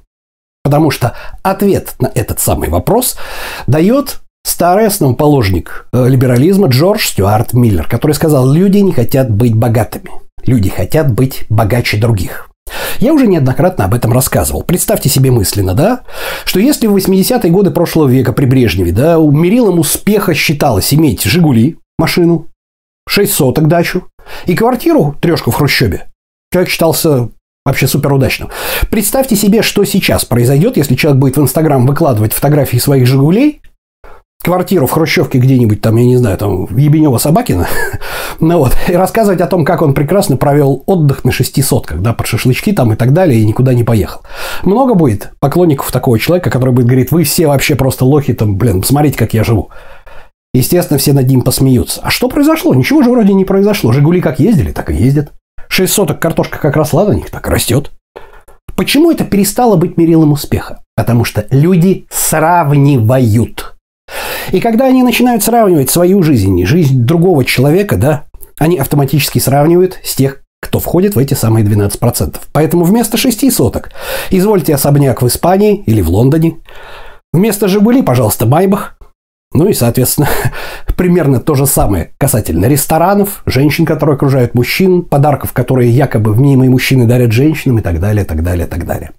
Потому 0.62 0.90
что 0.90 1.14
ответ 1.42 1.95
на 1.99 2.11
этот 2.14 2.40
самый 2.40 2.69
вопрос 2.69 3.16
дает 3.66 4.21
старый 4.45 4.87
основоположник 4.87 5.87
э, 5.92 6.09
либерализма 6.09 6.69
Джордж 6.69 7.07
Стюарт 7.07 7.54
Миллер, 7.54 7.87
который 7.87 8.12
сказал, 8.12 8.50
люди 8.52 8.78
не 8.78 8.92
хотят 8.92 9.30
быть 9.30 9.54
богатыми, 9.54 10.11
люди 10.45 10.69
хотят 10.69 11.12
быть 11.12 11.45
богаче 11.49 11.97
других. 11.97 12.50
Я 12.99 13.14
уже 13.14 13.26
неоднократно 13.26 13.87
об 13.87 13.95
этом 13.95 14.12
рассказывал. 14.12 14.62
Представьте 14.62 15.09
себе 15.09 15.30
мысленно, 15.30 15.75
да, 15.75 16.02
что 16.45 16.61
если 16.61 16.87
в 16.87 16.97
80-е 16.97 17.50
годы 17.50 17.71
прошлого 17.71 18.09
века 18.09 18.33
при 18.33 18.45
Брежневе, 18.45 18.92
да, 18.92 19.16
мерилом 19.16 19.78
успеха 19.78 20.35
считалось 20.35 20.92
иметь 20.95 21.25
«Жигули», 21.25 21.78
машину, 21.99 22.47
6 23.09 23.33
соток 23.33 23.66
дачу 23.66 24.09
и 24.47 24.54
квартиру, 24.54 25.16
трешку 25.21 25.50
в 25.50 25.54
Хрущебе, 25.54 26.09
человек 26.52 26.71
считался 26.71 27.30
вообще 27.64 27.87
супер 27.87 28.12
удачным. 28.12 28.49
Представьте 28.90 29.37
себе, 29.37 29.62
что 29.62 29.85
сейчас 29.85 30.25
произойдет, 30.25 30.76
если 30.76 30.95
человек 30.95 31.21
будет 31.21 31.37
в 31.37 31.43
Инстаграм 31.43 31.87
выкладывать 31.87 32.33
фотографии 32.33 32.79
своих 32.79 33.07
«Жигулей», 33.07 33.61
квартиру 34.43 34.87
в 34.87 34.90
Хрущевке 34.90 35.38
где-нибудь 35.38 35.83
там, 35.83 35.97
я 35.97 36.05
не 36.05 36.17
знаю, 36.17 36.38
там, 36.38 36.67
в 36.67 36.76
Ебенево-Собакино, 36.76 37.67
ну 38.40 38.59
вот, 38.59 38.73
и 38.88 38.95
рассказывать 38.95 39.43
о 39.43 39.47
том, 39.47 39.67
как 39.67 39.83
он 39.83 39.93
прекрасно 39.93 40.38
провел 40.38 40.83
отдых 40.87 41.25
на 41.25 41.33
шести 41.33 41.61
сотках, 41.61 42.00
да, 42.00 42.14
под 42.14 42.26
шашлычки 42.26 42.73
там 42.73 42.93
и 42.93 42.97
так 42.97 43.12
далее, 43.12 43.38
и 43.38 43.47
никуда 43.47 43.75
не 43.75 43.85
поехал. 43.85 44.23
Много 44.62 44.95
будет 44.95 45.33
поклонников 45.40 45.93
такого 45.93 46.19
человека, 46.19 46.49
который 46.49 46.73
будет 46.73 46.87
говорить, 46.87 47.12
вы 47.12 47.25
все 47.25 47.47
вообще 47.47 47.75
просто 47.75 48.07
лохи, 48.07 48.33
там, 48.33 48.57
блин, 48.57 48.83
смотрите, 48.83 49.19
как 49.19 49.35
я 49.35 49.45
живу. 49.45 49.69
Естественно, 50.52 50.99
все 50.99 51.12
над 51.12 51.29
ним 51.29 51.43
посмеются. 51.43 52.00
А 52.02 52.11
что 52.11 52.29
произошло? 52.29 52.75
Ничего 52.75 53.02
же 53.02 53.11
вроде 53.11 53.35
не 53.35 53.45
произошло. 53.45 53.93
Жигули 53.93 54.21
как 54.21 54.40
ездили, 54.40 54.73
так 54.73 54.90
и 54.90 54.95
ездят. 54.95 55.31
Шесть 55.71 55.93
соток 55.93 56.19
картошка 56.19 56.59
как 56.59 56.75
росла 56.75 57.05
на 57.05 57.12
них, 57.12 57.31
так 57.31 57.47
растет. 57.47 57.93
Почему 58.75 59.12
это 59.12 59.25
перестало 59.25 59.77
быть 59.77 59.97
мерилом 59.97 60.33
успеха? 60.33 60.83
Потому 60.97 61.25
что 61.25 61.47
люди 61.50 62.07
сравнивают. 62.11 63.77
И 64.50 64.59
когда 64.59 64.87
они 64.87 65.05
начинают 65.05 65.45
сравнивать 65.45 65.89
свою 65.89 66.25
жизнь 66.25 66.59
и 66.59 66.67
жизнь 66.67 67.05
другого 67.05 67.45
человека, 67.45 67.97
да, 67.97 68.25
они 68.59 68.79
автоматически 68.79 69.39
сравнивают 69.39 70.00
с 70.03 70.17
тех, 70.17 70.43
кто 70.61 70.81
входит 70.81 71.15
в 71.15 71.19
эти 71.21 71.35
самые 71.35 71.65
12%. 71.65 72.37
Поэтому 72.53 72.85
вместо 72.85 73.17
шести 73.17 73.49
соток 73.49 73.91
извольте 74.31 74.75
особняк 74.75 75.23
в 75.23 75.29
Испании 75.29 75.85
или 75.87 76.00
в 76.00 76.11
Лондоне. 76.11 76.57
Вместо 77.33 77.69
«Жигули», 77.69 78.03
пожалуйста, 78.03 78.45
«Майбах». 78.45 78.97
Ну 79.52 79.69
и, 79.69 79.73
соответственно, 79.73 80.28
примерно 80.97 81.40
то 81.40 81.54
же 81.54 81.66
самое 81.66 82.12
касательно 82.19 82.66
ресторанов, 82.66 83.42
женщин, 83.47 83.85
которые 83.85 84.14
окружают 84.14 84.54
мужчин, 84.54 85.02
подарков, 85.02 85.52
которые 85.52 85.90
якобы 85.90 86.35
мнимые 86.35 86.71
мужчины 86.71 87.07
дарят 87.07 87.33
женщинам 87.33 87.78
и 87.78 87.83
так 87.83 87.99
далее, 87.99 88.25
так 88.25 88.45
далее, 88.45 88.66
так 88.66 88.87
далее. 88.87 89.11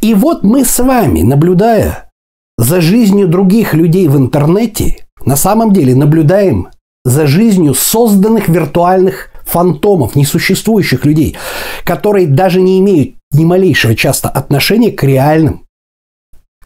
И 0.00 0.14
вот 0.14 0.42
мы 0.42 0.64
с 0.64 0.78
вами, 0.80 1.22
наблюдая 1.22 2.10
за 2.58 2.80
жизнью 2.80 3.28
других 3.28 3.74
людей 3.74 4.08
в 4.08 4.16
интернете, 4.16 5.06
на 5.24 5.36
самом 5.36 5.72
деле 5.72 5.94
наблюдаем 5.94 6.68
за 7.04 7.26
жизнью 7.26 7.74
созданных 7.74 8.48
виртуальных 8.48 9.30
фантомов, 9.44 10.16
несуществующих 10.16 11.04
людей, 11.04 11.36
которые 11.84 12.26
даже 12.26 12.60
не 12.60 12.78
имеют 12.80 13.16
ни 13.32 13.44
малейшего 13.44 13.94
часто 13.94 14.28
отношения 14.28 14.90
к 14.90 15.02
реальным 15.02 15.66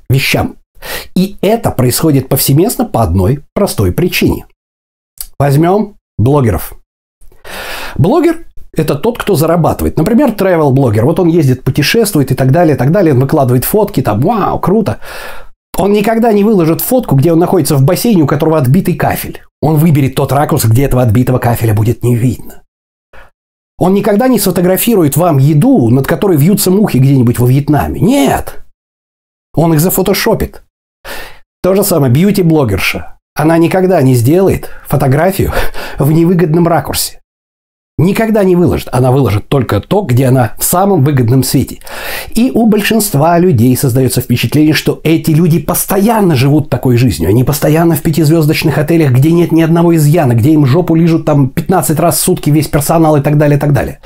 вещам. 0.09 0.57
И 1.15 1.37
это 1.41 1.71
происходит 1.71 2.29
повсеместно 2.29 2.85
по 2.85 3.03
одной 3.03 3.41
простой 3.55 3.93
причине. 3.93 4.47
Возьмем 5.39 5.97
блогеров. 6.19 6.75
Блогер– 7.97 8.47
это 8.73 8.95
тот, 8.95 9.19
кто 9.19 9.35
зарабатывает. 9.35 9.97
Например, 9.97 10.31
travel 10.31 10.71
блогер. 10.71 11.05
Вот 11.05 11.21
он 11.21 11.29
ездит, 11.29 11.63
путешествует 11.63 12.31
и 12.31 12.35
так 12.35 12.53
далее, 12.53 12.75
и 12.75 12.79
так 12.79 12.91
далее. 12.91 13.15
Он 13.15 13.21
выкладывает 13.21 13.65
фотки, 13.65 14.03
там, 14.03 14.21
вау, 14.21 14.59
круто. 14.59 14.99
Он 15.79 15.93
никогда 15.93 16.33
не 16.33 16.45
выложит 16.45 16.81
фотку, 16.81 17.17
где 17.17 17.33
он 17.33 17.39
находится 17.39 17.77
в 17.77 17.83
бассейне, 17.83 18.23
у 18.23 18.27
которого 18.27 18.59
отбитый 18.59 18.95
кафель. 18.95 19.43
Он 19.61 19.77
выберет 19.77 20.15
тот 20.15 20.33
ракурс, 20.33 20.65
где 20.65 20.85
этого 20.85 21.03
отбитого 21.03 21.39
кафеля 21.39 21.75
будет 21.75 22.03
не 22.03 22.17
видно. 22.17 22.63
Он 23.79 23.93
никогда 23.93 24.27
не 24.27 24.39
сфотографирует 24.39 25.17
вам 25.17 25.37
еду, 25.37 25.91
над 25.91 26.07
которой 26.07 26.39
вьются 26.39 26.71
мухи 26.71 26.97
где-нибудь 26.97 27.39
во 27.39 27.47
Вьетнаме. 27.47 28.01
Нет. 28.01 28.65
Он 29.55 29.75
их 29.75 29.81
зафотошопит. 29.81 30.63
То 31.63 31.75
же 31.75 31.83
самое 31.85 32.13
бьюти-блогерша. 32.13 33.19
Она 33.35 33.59
никогда 33.59 34.01
не 34.03 34.15
сделает 34.15 34.71
фотографию 34.87 35.53
в 35.99 36.11
невыгодном 36.11 36.67
ракурсе. 36.67 37.21
Никогда 37.99 38.45
не 38.45 38.57
выложит. 38.57 38.91
Она 38.93 39.11
выложит 39.11 39.49
только 39.49 39.81
то, 39.81 40.03
где 40.03 40.27
она 40.27 40.53
в 40.59 40.65
самом 40.65 41.03
выгодном 41.03 41.43
свете. 41.43 41.79
И 42.35 42.51
у 42.55 42.67
большинства 42.67 43.39
людей 43.39 43.75
создается 43.75 44.21
впечатление, 44.21 44.75
что 44.75 45.01
эти 45.03 45.31
люди 45.31 45.59
постоянно 45.59 46.37
живут 46.37 46.69
такой 46.69 46.99
жизнью. 46.99 47.31
Они 47.31 47.43
постоянно 47.43 47.97
в 47.97 48.03
пятизвездочных 48.03 48.77
отелях, 48.77 49.13
где 49.13 49.33
нет 49.33 49.51
ни 49.51 49.63
одного 49.63 49.97
изъяна, 49.97 50.35
где 50.35 50.51
им 50.51 50.67
жопу 50.67 50.95
лижут 50.95 51.25
там 51.25 51.49
15 51.49 51.99
раз 51.99 52.19
в 52.19 52.21
сутки 52.21 52.51
весь 52.51 52.69
персонал 52.69 53.17
и 53.17 53.23
так 53.23 53.39
далее, 53.39 53.57
и 53.57 53.61
так 53.61 53.73
далее. 53.73 54.01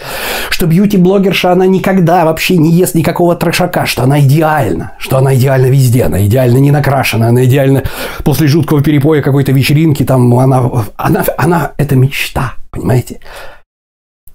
Что 0.50 0.66
бьюти-блогерша, 0.66 1.50
она 1.50 1.66
никогда 1.66 2.24
вообще 2.24 2.58
не 2.58 2.70
ест 2.70 2.94
никакого 2.94 3.34
трешака, 3.34 3.86
что 3.86 4.04
она 4.04 4.20
идеальна, 4.20 4.92
что 4.98 5.18
она 5.18 5.34
идеальна 5.34 5.66
везде, 5.66 6.04
она 6.04 6.24
идеально 6.24 6.58
не 6.58 6.70
накрашена, 6.70 7.26
она 7.26 7.44
идеально 7.44 7.82
после 8.22 8.46
жуткого 8.46 8.84
перепоя 8.84 9.20
какой-то 9.20 9.50
вечеринки, 9.50 10.04
там 10.04 10.32
она, 10.38 10.62
она, 10.96 11.24
она, 11.36 11.72
это 11.76 11.96
мечта, 11.96 12.52
понимаете? 12.70 13.18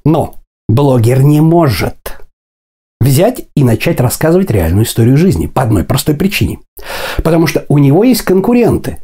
Но 0.06 0.36
блогер 0.70 1.24
не 1.24 1.42
может 1.42 2.22
взять 3.02 3.48
и 3.56 3.64
начать 3.64 4.00
рассказывать 4.00 4.50
реальную 4.52 4.86
историю 4.86 5.18
жизни 5.18 5.48
по 5.48 5.62
одной 5.62 5.84
простой 5.84 6.16
причине. 6.16 6.60
Потому 7.18 7.48
что 7.48 7.66
у 7.68 7.78
него 7.78 8.04
есть 8.04 8.22
конкуренты. 8.22 9.00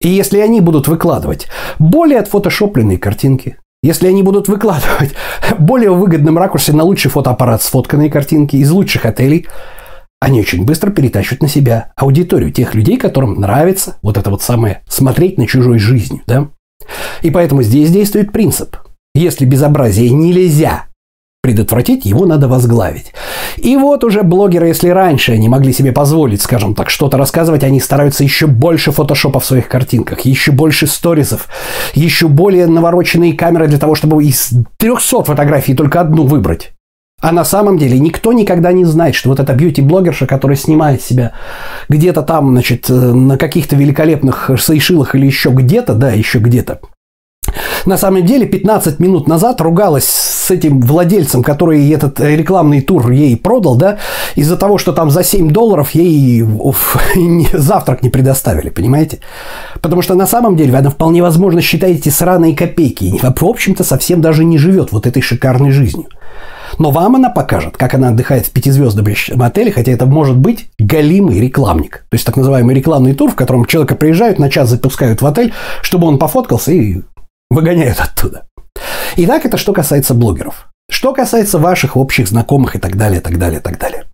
И 0.00 0.08
если 0.08 0.38
они 0.40 0.60
будут 0.60 0.88
выкладывать 0.88 1.48
более 1.78 2.20
отфотошопленные 2.20 2.98
картинки, 2.98 3.58
если 3.82 4.08
они 4.08 4.22
будут 4.22 4.48
выкладывать 4.48 5.14
более 5.58 5.90
выгодном 5.90 6.38
ракурсе 6.38 6.72
на 6.72 6.84
лучший 6.84 7.10
фотоаппарат 7.10 7.62
сфотканные 7.62 8.10
картинки 8.10 8.56
из 8.56 8.70
лучших 8.70 9.06
отелей, 9.06 9.46
они 10.20 10.40
очень 10.40 10.64
быстро 10.64 10.90
перетащат 10.90 11.42
на 11.42 11.48
себя 11.48 11.92
аудиторию 11.96 12.50
тех 12.50 12.74
людей, 12.74 12.96
которым 12.96 13.34
нравится 13.34 13.98
вот 14.02 14.16
это 14.16 14.30
вот 14.30 14.42
самое 14.42 14.82
смотреть 14.88 15.38
на 15.38 15.46
чужой 15.46 15.78
жизнью, 15.78 16.22
да? 16.26 16.48
И 17.22 17.30
поэтому 17.30 17.62
здесь 17.62 17.90
действует 17.90 18.32
принцип. 18.32 18.76
Если 19.16 19.46
безобразие 19.46 20.10
нельзя 20.10 20.88
предотвратить, 21.40 22.04
его 22.04 22.26
надо 22.26 22.48
возглавить. 22.48 23.14
И 23.56 23.74
вот 23.78 24.04
уже 24.04 24.22
блогеры, 24.22 24.68
если 24.68 24.90
раньше 24.90 25.32
они 25.32 25.48
могли 25.48 25.72
себе 25.72 25.90
позволить, 25.92 26.42
скажем 26.42 26.74
так, 26.74 26.90
что-то 26.90 27.16
рассказывать, 27.16 27.64
они 27.64 27.80
стараются 27.80 28.24
еще 28.24 28.46
больше 28.46 28.92
фотошопа 28.92 29.40
в 29.40 29.46
своих 29.46 29.68
картинках, 29.68 30.20
еще 30.20 30.52
больше 30.52 30.86
сторисов, 30.86 31.48
еще 31.94 32.28
более 32.28 32.66
навороченные 32.66 33.32
камеры 33.32 33.68
для 33.68 33.78
того, 33.78 33.94
чтобы 33.94 34.22
из 34.22 34.52
300 34.76 35.24
фотографий 35.24 35.74
только 35.74 36.02
одну 36.02 36.26
выбрать. 36.26 36.72
А 37.22 37.32
на 37.32 37.46
самом 37.46 37.78
деле 37.78 37.98
никто 37.98 38.34
никогда 38.34 38.72
не 38.72 38.84
знает, 38.84 39.14
что 39.14 39.30
вот 39.30 39.40
эта 39.40 39.54
бьюти-блогерша, 39.54 40.26
которая 40.26 40.58
снимает 40.58 41.00
себя 41.00 41.32
где-то 41.88 42.20
там, 42.20 42.50
значит, 42.50 42.90
на 42.90 43.38
каких-то 43.38 43.76
великолепных 43.76 44.50
сейшилах 44.58 45.14
или 45.14 45.24
еще 45.24 45.48
где-то, 45.48 45.94
да, 45.94 46.10
еще 46.10 46.38
где-то, 46.38 46.80
на 47.86 47.96
самом 47.96 48.24
деле 48.24 48.46
15 48.46 48.98
минут 49.00 49.28
назад 49.28 49.60
ругалась 49.60 50.04
с 50.04 50.50
этим 50.50 50.80
владельцем, 50.80 51.42
который 51.42 51.88
этот 51.90 52.20
рекламный 52.20 52.80
тур 52.80 53.10
ей 53.10 53.36
продал, 53.36 53.76
да, 53.76 53.98
из-за 54.34 54.56
того, 54.56 54.78
что 54.78 54.92
там 54.92 55.10
за 55.10 55.22
7 55.22 55.50
долларов 55.50 55.90
ей 55.92 56.42
уф, 56.42 56.96
завтрак 57.52 58.02
не 58.02 58.10
предоставили, 58.10 58.70
понимаете? 58.70 59.20
Потому 59.80 60.02
что 60.02 60.14
на 60.14 60.26
самом 60.26 60.56
деле 60.56 60.76
она 60.76 60.90
вполне 60.90 61.22
возможно 61.22 61.60
считает 61.60 61.98
эти 61.98 62.08
сраные 62.08 62.54
копейки 62.54 63.04
и, 63.04 63.18
в 63.18 63.44
общем-то, 63.44 63.84
совсем 63.84 64.20
даже 64.20 64.44
не 64.44 64.58
живет 64.58 64.92
вот 64.92 65.06
этой 65.06 65.22
шикарной 65.22 65.70
жизнью. 65.70 66.06
Но 66.78 66.90
вам 66.90 67.16
она 67.16 67.30
покажет, 67.30 67.76
как 67.76 67.94
она 67.94 68.08
отдыхает 68.08 68.46
в 68.46 68.50
пятизвездном 68.50 69.06
отеле, 69.40 69.72
хотя 69.72 69.92
это 69.92 70.06
может 70.06 70.36
быть 70.36 70.68
галимый 70.78 71.40
рекламник. 71.40 72.04
То 72.10 72.14
есть 72.14 72.26
так 72.26 72.36
называемый 72.36 72.74
рекламный 72.74 73.14
тур, 73.14 73.30
в 73.30 73.36
котором 73.36 73.64
человека 73.64 73.94
приезжают, 73.94 74.38
на 74.38 74.50
час 74.50 74.68
запускают 74.68 75.22
в 75.22 75.26
отель, 75.26 75.52
чтобы 75.82 76.06
он 76.06 76.18
пофоткался 76.18 76.72
и 76.72 77.02
выгоняют 77.50 78.00
оттуда. 78.00 78.48
Итак, 79.16 79.46
это 79.46 79.56
что 79.56 79.72
касается 79.72 80.14
блогеров. 80.14 80.68
Что 80.90 81.12
касается 81.12 81.58
ваших 81.58 81.96
общих 81.96 82.28
знакомых 82.28 82.76
и 82.76 82.78
так 82.78 82.96
далее, 82.96 83.20
так 83.20 83.38
далее, 83.38 83.60
так 83.60 83.78
далее. 83.78 84.04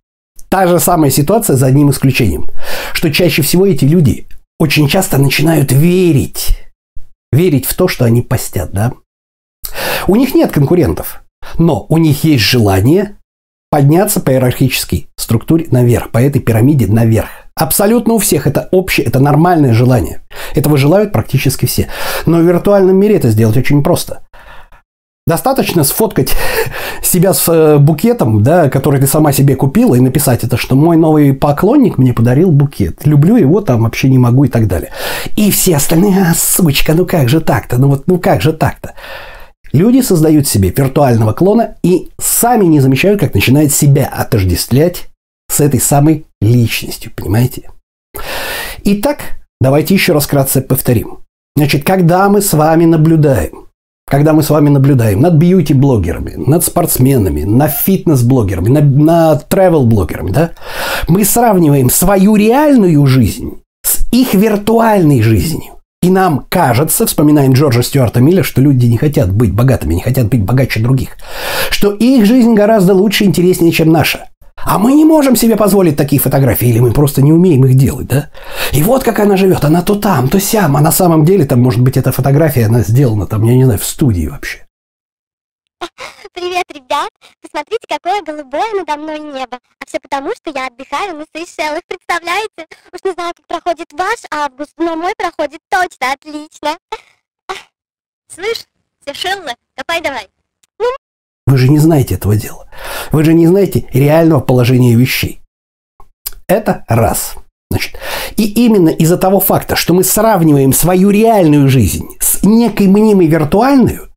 Та 0.49 0.67
же 0.67 0.79
самая 0.79 1.11
ситуация 1.11 1.55
за 1.55 1.67
одним 1.67 1.91
исключением, 1.91 2.49
что 2.93 3.11
чаще 3.11 3.41
всего 3.41 3.65
эти 3.65 3.85
люди 3.85 4.27
очень 4.59 4.87
часто 4.87 5.17
начинают 5.17 5.71
верить, 5.71 6.59
верить 7.31 7.65
в 7.65 7.73
то, 7.73 7.87
что 7.87 8.05
они 8.05 8.21
постят, 8.21 8.71
да? 8.71 8.93
У 10.07 10.15
них 10.15 10.35
нет 10.35 10.51
конкурентов, 10.51 11.23
но 11.57 11.85
у 11.89 11.97
них 11.97 12.23
есть 12.23 12.43
желание 12.43 13.17
подняться 13.69 14.19
по 14.19 14.31
иерархической 14.31 15.07
структуре 15.17 15.67
наверх, 15.71 16.11
по 16.11 16.19
этой 16.19 16.39
пирамиде 16.39 16.87
наверх. 16.87 17.42
Абсолютно 17.55 18.15
у 18.15 18.17
всех 18.17 18.47
это 18.47 18.67
общее, 18.71 19.05
это 19.05 19.19
нормальное 19.19 19.73
желание. 19.73 20.21
Этого 20.55 20.75
желают 20.77 21.11
практически 21.11 21.67
все. 21.67 21.87
Но 22.25 22.39
в 22.39 22.41
виртуальном 22.41 22.95
мире 22.95 23.17
это 23.17 23.29
сделать 23.29 23.57
очень 23.57 23.83
просто. 23.83 24.21
Достаточно 25.25 25.83
сфоткать 25.83 26.33
себя 27.03 27.33
с 27.33 27.47
э, 27.47 27.77
букетом, 27.77 28.41
да, 28.43 28.69
который 28.69 28.99
ты 28.99 29.07
сама 29.07 29.31
себе 29.31 29.55
купила, 29.55 29.95
и 29.95 30.01
написать 30.01 30.43
это, 30.43 30.57
что 30.57 30.75
мой 30.75 30.97
новый 30.97 31.33
поклонник 31.33 31.97
мне 31.97 32.11
подарил 32.11 32.51
букет. 32.51 33.05
Люблю 33.05 33.37
его, 33.37 33.61
там 33.61 33.83
вообще 33.83 34.09
не 34.09 34.17
могу 34.17 34.45
и 34.45 34.49
так 34.49 34.67
далее. 34.67 34.89
И 35.35 35.49
все 35.51 35.77
остальные, 35.77 36.25
а, 36.29 36.33
сучка, 36.35 36.93
ну 36.93 37.05
как 37.05 37.29
же 37.29 37.39
так-то, 37.39 37.77
ну 37.77 37.87
вот, 37.87 38.03
ну 38.07 38.17
как 38.17 38.41
же 38.41 38.51
так-то. 38.51 38.95
Люди 39.71 40.01
создают 40.01 40.47
себе 40.47 40.73
виртуального 40.75 41.33
клона 41.33 41.75
и 41.83 42.09
сами 42.19 42.65
не 42.65 42.79
замечают, 42.79 43.19
как 43.19 43.33
начинают 43.33 43.71
себя 43.71 44.05
отождествлять 44.05 45.07
с 45.53 45.59
этой 45.59 45.79
самой 45.79 46.25
личностью, 46.41 47.11
понимаете? 47.15 47.69
Итак, 48.83 49.19
давайте 49.61 49.93
еще 49.93 50.13
раз 50.13 50.25
кратко 50.25 50.61
повторим. 50.61 51.19
Значит, 51.55 51.83
когда 51.83 52.27
мы 52.29 52.41
с 52.41 52.53
вами 52.53 52.85
наблюдаем, 52.85 53.67
когда 54.09 54.33
мы 54.33 54.41
с 54.41 54.49
вами 54.49 54.69
наблюдаем 54.69 55.21
над 55.21 55.35
бьюти-блогерами, 55.35 56.33
над 56.35 56.63
спортсменами, 56.65 57.43
над 57.43 57.71
фитнес-блогерами, 57.71 58.69
над, 58.69 58.95
над 58.95 59.47
travel-блогерами, 59.47 60.31
да, 60.31 60.51
мы 61.07 61.23
сравниваем 61.23 61.89
свою 61.89 62.35
реальную 62.35 63.05
жизнь 63.05 63.61
с 63.85 64.11
их 64.11 64.33
виртуальной 64.33 65.21
жизнью. 65.21 65.73
И 66.01 66.09
нам 66.09 66.45
кажется, 66.49 67.05
вспоминаем 67.05 67.53
Джорджа 67.53 67.81
Стюарта 67.81 68.19
Милля, 68.19 68.43
что 68.43 68.59
люди 68.59 68.87
не 68.87 68.97
хотят 68.97 69.31
быть 69.31 69.53
богатыми, 69.53 69.93
не 69.93 70.01
хотят 70.01 70.27
быть 70.27 70.43
богаче 70.43 70.81
других. 70.81 71.11
Что 71.69 71.93
их 71.93 72.25
жизнь 72.25 72.55
гораздо 72.55 72.93
лучше 72.93 73.23
и 73.23 73.27
интереснее, 73.27 73.71
чем 73.71 73.89
наша. 73.89 74.25
А 74.65 74.79
мы 74.79 74.93
не 74.93 75.03
можем 75.03 75.35
себе 75.35 75.57
позволить 75.57 75.97
такие 75.97 76.21
фотографии, 76.21 76.67
или 76.67 76.79
мы 76.79 76.93
просто 76.93 77.21
не 77.21 77.33
умеем 77.33 77.65
их 77.65 77.75
делать, 77.75 78.07
да? 78.07 78.29
И 78.71 78.81
вот 78.81 79.03
как 79.03 79.19
она 79.19 79.35
живет, 79.35 79.65
она 79.65 79.81
то 79.81 79.95
там, 79.95 80.29
то 80.29 80.39
сям, 80.39 80.77
а 80.77 80.81
на 80.81 80.91
самом 80.91 81.25
деле 81.25 81.45
там, 81.45 81.61
может 81.61 81.81
быть, 81.81 81.97
эта 81.97 82.11
фотография, 82.11 82.65
она 82.65 82.79
сделана 82.81 83.27
там, 83.27 83.43
я 83.43 83.55
не 83.55 83.65
знаю, 83.65 83.79
в 83.79 83.85
студии 83.85 84.27
вообще. 84.27 84.65
Привет, 86.33 86.65
ребят! 86.73 87.09
Посмотрите, 87.41 87.85
какое 87.87 88.21
голубое 88.21 88.73
надо 88.73 89.01
мной 89.01 89.19
небо. 89.19 89.59
А 89.79 89.85
все 89.85 89.99
потому, 89.99 90.31
что 90.33 90.49
я 90.49 90.67
отдыхаю 90.67 91.17
на 91.17 91.25
Сейшелах, 91.35 91.81
представляете? 91.87 92.65
Уж 92.93 93.03
не 93.03 93.11
знаю, 93.11 93.33
как 93.35 93.47
проходит 93.47 93.91
ваш 93.91 94.19
август, 94.31 94.73
но 94.77 94.95
мой 94.95 95.13
проходит 95.17 95.59
точно 95.69 96.13
отлично. 96.13 96.77
Слышь, 98.33 98.65
Сейшеллы, 99.05 99.51
давай 99.75 100.01
давай. 100.01 100.29
Вы 101.45 101.57
же 101.57 101.69
не 101.69 101.77
знаете 101.77 102.15
этого 102.15 102.35
дела. 102.35 102.67
Вы 103.13 103.23
же 103.23 103.35
не 103.35 103.45
знаете 103.45 103.85
реального 103.93 104.39
положения 104.41 104.95
вещей. 104.95 105.39
Это 106.47 106.83
раз. 106.87 107.35
Значит, 107.69 107.97
и 108.37 108.65
именно 108.65 108.89
из-за 108.89 109.17
того 109.17 109.39
факта, 109.39 109.75
что 109.75 109.93
мы 109.93 110.03
сравниваем 110.03 110.73
свою 110.73 111.11
реальную 111.11 111.69
жизнь 111.69 112.07
с 112.19 112.43
некой 112.43 112.87
мнимой 112.87 113.27
виртуальную, 113.27 114.09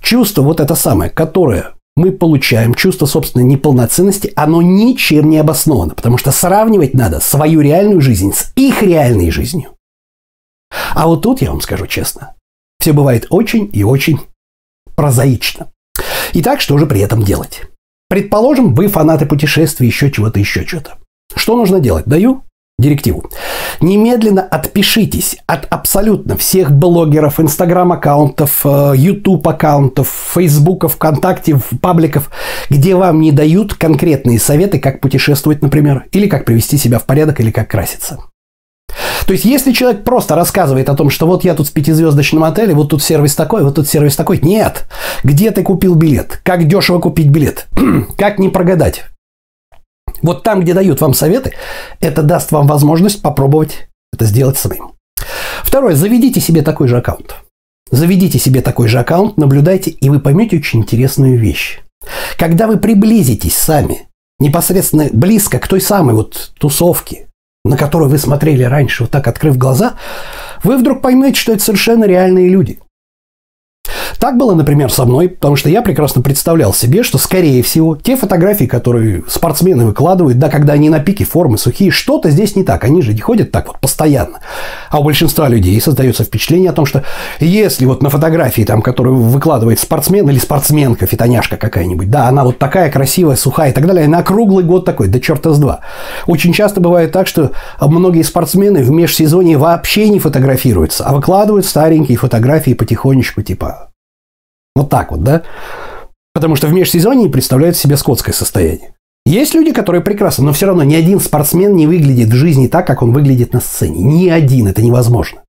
чувство 0.00 0.42
вот 0.42 0.60
это 0.60 0.76
самое, 0.76 1.10
которое 1.10 1.74
мы 1.96 2.12
получаем, 2.12 2.74
чувство 2.74 3.06
собственной 3.06 3.44
неполноценности, 3.44 4.32
оно 4.36 4.62
ничем 4.62 5.30
не 5.30 5.38
обосновано, 5.38 5.94
потому 5.94 6.16
что 6.16 6.30
сравнивать 6.30 6.94
надо 6.94 7.18
свою 7.18 7.60
реальную 7.60 8.00
жизнь 8.00 8.32
с 8.32 8.52
их 8.54 8.82
реальной 8.82 9.32
жизнью. 9.32 9.72
А 10.94 11.08
вот 11.08 11.22
тут, 11.22 11.42
я 11.42 11.50
вам 11.50 11.60
скажу 11.60 11.88
честно, 11.88 12.36
все 12.80 12.92
бывает 12.92 13.26
очень 13.30 13.68
и 13.72 13.82
очень 13.82 14.20
прозаично. 14.94 15.72
Итак, 16.34 16.60
что 16.60 16.78
же 16.78 16.86
при 16.86 17.00
этом 17.00 17.24
делать? 17.24 17.68
Предположим, 18.08 18.74
вы 18.74 18.88
фанаты 18.88 19.26
путешествий, 19.26 19.88
еще 19.88 20.10
чего-то, 20.10 20.40
еще 20.40 20.66
что-то. 20.66 20.98
Что 21.34 21.56
нужно 21.56 21.80
делать? 21.80 22.06
Даю 22.06 22.44
директиву. 22.78 23.28
Немедленно 23.80 24.42
отпишитесь 24.42 25.36
от 25.46 25.66
абсолютно 25.68 26.36
всех 26.36 26.70
блогеров, 26.70 27.40
инстаграм-аккаунтов, 27.40 28.60
э, 28.64 28.94
фейсбуков, 30.34 30.94
ВКонтакте, 30.94 31.60
пабликов, 31.80 32.30
где 32.70 32.94
вам 32.94 33.20
не 33.20 33.32
дают 33.32 33.74
конкретные 33.74 34.38
советы, 34.38 34.78
как 34.78 35.00
путешествовать, 35.00 35.60
например, 35.60 36.04
или 36.12 36.28
как 36.28 36.44
привести 36.44 36.78
себя 36.78 36.98
в 36.98 37.04
порядок, 37.04 37.40
или 37.40 37.50
как 37.50 37.68
краситься. 37.68 38.18
То 39.26 39.32
есть, 39.32 39.44
если 39.44 39.72
человек 39.72 40.04
просто 40.04 40.34
рассказывает 40.34 40.88
о 40.88 40.94
том, 40.94 41.10
что 41.10 41.26
вот 41.26 41.44
я 41.44 41.54
тут 41.54 41.68
в 41.68 41.72
пятизвездочном 41.72 42.44
отеле, 42.44 42.74
вот 42.74 42.90
тут 42.90 43.02
сервис 43.02 43.34
такой, 43.34 43.62
вот 43.62 43.74
тут 43.74 43.88
сервис 43.88 44.16
такой, 44.16 44.38
нет. 44.40 44.86
Где 45.24 45.50
ты 45.50 45.62
купил 45.62 45.94
билет? 45.94 46.40
Как 46.44 46.66
дешево 46.66 46.98
купить 46.98 47.28
билет? 47.28 47.66
как 48.18 48.38
не 48.38 48.48
прогадать? 48.48 49.04
Вот 50.22 50.42
там, 50.42 50.60
где 50.60 50.74
дают 50.74 51.00
вам 51.00 51.14
советы, 51.14 51.52
это 52.00 52.22
даст 52.22 52.50
вам 52.52 52.66
возможность 52.66 53.22
попробовать 53.22 53.88
это 54.12 54.24
сделать 54.24 54.56
самим. 54.56 54.92
Второе. 55.62 55.94
Заведите 55.94 56.40
себе 56.40 56.62
такой 56.62 56.88
же 56.88 56.96
аккаунт. 56.96 57.36
Заведите 57.90 58.38
себе 58.38 58.60
такой 58.60 58.88
же 58.88 58.98
аккаунт, 58.98 59.36
наблюдайте, 59.36 59.90
и 59.90 60.10
вы 60.10 60.20
поймете 60.20 60.58
очень 60.58 60.80
интересную 60.80 61.38
вещь. 61.38 61.80
Когда 62.38 62.66
вы 62.66 62.78
приблизитесь 62.78 63.56
сами 63.56 64.08
непосредственно 64.38 65.08
близко 65.12 65.58
к 65.58 65.68
той 65.68 65.80
самой 65.80 66.14
вот 66.14 66.52
тусовке, 66.58 67.27
на 67.68 67.76
которую 67.76 68.10
вы 68.10 68.18
смотрели 68.18 68.64
раньше, 68.64 69.04
вот 69.04 69.10
так 69.10 69.26
открыв 69.28 69.56
глаза, 69.56 69.94
вы 70.64 70.76
вдруг 70.76 71.02
поймете, 71.02 71.38
что 71.38 71.52
это 71.52 71.62
совершенно 71.62 72.04
реальные 72.04 72.48
люди– 72.48 72.80
так 74.18 74.36
было, 74.36 74.54
например, 74.54 74.90
со 74.90 75.04
мной, 75.04 75.28
потому 75.28 75.56
что 75.56 75.68
я 75.68 75.82
прекрасно 75.82 76.22
представлял 76.22 76.72
себе, 76.72 77.02
что, 77.02 77.18
скорее 77.18 77.62
всего, 77.62 77.96
те 77.96 78.16
фотографии, 78.16 78.64
которые 78.64 79.24
спортсмены 79.28 79.86
выкладывают, 79.86 80.38
да, 80.38 80.48
когда 80.48 80.74
они 80.74 80.88
на 80.88 81.00
пике 81.00 81.24
формы 81.24 81.58
сухие, 81.58 81.90
что-то 81.90 82.30
здесь 82.30 82.56
не 82.56 82.64
так. 82.64 82.84
Они 82.84 83.02
же 83.02 83.14
не 83.14 83.20
ходят 83.20 83.50
так 83.50 83.68
вот 83.68 83.80
постоянно. 83.80 84.40
А 84.90 85.00
у 85.00 85.04
большинства 85.04 85.48
людей 85.48 85.80
создается 85.80 86.24
впечатление 86.24 86.70
о 86.70 86.74
том, 86.74 86.86
что 86.86 87.04
если 87.40 87.84
вот 87.84 88.02
на 88.02 88.10
фотографии, 88.10 88.62
там, 88.62 88.82
которую 88.82 89.16
выкладывает 89.16 89.78
спортсмен 89.78 90.28
или 90.28 90.38
спортсменка, 90.38 91.06
фитоняшка 91.06 91.56
какая-нибудь, 91.56 92.10
да, 92.10 92.28
она 92.28 92.44
вот 92.44 92.58
такая 92.58 92.90
красивая, 92.90 93.36
сухая 93.36 93.70
и 93.70 93.74
так 93.74 93.86
далее, 93.86 94.08
на 94.08 94.22
круглый 94.22 94.64
год 94.64 94.84
такой, 94.84 95.08
да 95.08 95.20
черта 95.20 95.52
с 95.52 95.58
два. 95.58 95.80
Очень 96.26 96.52
часто 96.52 96.80
бывает 96.80 97.12
так, 97.12 97.26
что 97.26 97.52
многие 97.80 98.22
спортсмены 98.22 98.82
в 98.82 98.90
межсезонье 98.90 99.58
вообще 99.58 100.08
не 100.08 100.18
фотографируются, 100.18 101.04
а 101.04 101.12
выкладывают 101.12 101.66
старенькие 101.66 102.18
фотографии 102.18 102.74
потихонечку, 102.74 103.42
типа 103.42 103.90
вот 104.78 104.90
так 104.90 105.10
вот, 105.10 105.22
да? 105.22 105.42
Потому 106.34 106.56
что 106.56 106.66
в 106.66 106.72
межсезонье 106.72 107.28
представляют 107.28 107.76
себе 107.76 107.96
скотское 107.96 108.34
состояние. 108.34 108.94
Есть 109.26 109.54
люди, 109.54 109.72
которые 109.72 110.00
прекрасны, 110.00 110.44
но 110.44 110.52
все 110.52 110.66
равно 110.66 110.84
ни 110.84 110.94
один 110.94 111.20
спортсмен 111.20 111.76
не 111.76 111.86
выглядит 111.86 112.28
в 112.28 112.34
жизни 112.34 112.66
так, 112.66 112.86
как 112.86 113.02
он 113.02 113.12
выглядит 113.12 113.52
на 113.52 113.60
сцене. 113.60 114.02
Ни 114.02 114.28
один, 114.28 114.68
это 114.68 114.80
невозможно. 114.80 115.42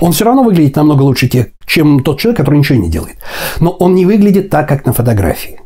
Он 0.00 0.12
все 0.12 0.24
равно 0.24 0.42
выглядит 0.42 0.76
намного 0.76 1.02
лучше, 1.02 1.28
тех, 1.28 1.46
чем 1.66 2.02
тот 2.02 2.20
человек, 2.20 2.38
который 2.38 2.58
ничего 2.58 2.78
не 2.78 2.90
делает. 2.90 3.16
Но 3.60 3.70
он 3.70 3.94
не 3.94 4.04
выглядит 4.04 4.50
так, 4.50 4.68
как 4.68 4.84
на 4.84 4.92
фотографии. 4.92 5.60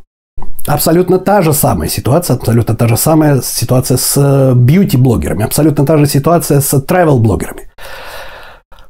Абсолютно 0.65 1.19
та 1.19 1.41
же 1.41 1.53
самая 1.53 1.89
ситуация, 1.89 2.35
абсолютно 2.35 2.75
та 2.75 2.87
же 2.87 2.95
самая 2.95 3.41
ситуация 3.41 3.97
с 3.97 4.13
э, 4.15 4.53
бьюти-блогерами, 4.55 5.43
абсолютно 5.43 5.85
та 5.85 5.97
же 5.97 6.05
ситуация 6.05 6.61
с 6.61 6.73
travel-блогерами. 6.73 7.63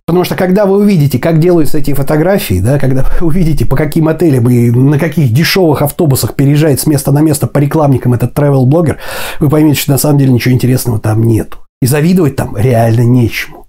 Потому 0.09 0.23
что 0.23 0.35
когда 0.35 0.65
вы 0.65 0.79
увидите, 0.79 1.19
как 1.19 1.37
делаются 1.37 1.77
эти 1.77 1.93
фотографии, 1.93 2.59
да, 2.61 2.79
когда 2.79 3.03
вы 3.03 3.27
увидите, 3.27 3.63
по 3.63 3.75
каким 3.75 4.07
отелям 4.07 4.49
и 4.49 4.71
на 4.71 4.97
каких 4.97 5.31
дешевых 5.31 5.83
автобусах 5.83 6.33
переезжает 6.33 6.79
с 6.79 6.87
места 6.87 7.11
на 7.11 7.19
место 7.21 7.45
по 7.45 7.59
рекламникам 7.59 8.15
этот 8.15 8.35
travel-блогер, 8.35 8.97
вы 9.39 9.49
поймете, 9.49 9.79
что 9.79 9.91
на 9.91 9.99
самом 9.99 10.17
деле 10.17 10.31
ничего 10.31 10.55
интересного 10.55 10.99
там 10.99 11.21
нет. 11.21 11.57
И 11.79 11.85
завидовать 11.85 12.35
там 12.35 12.57
реально 12.57 13.01
нечему. 13.01 13.67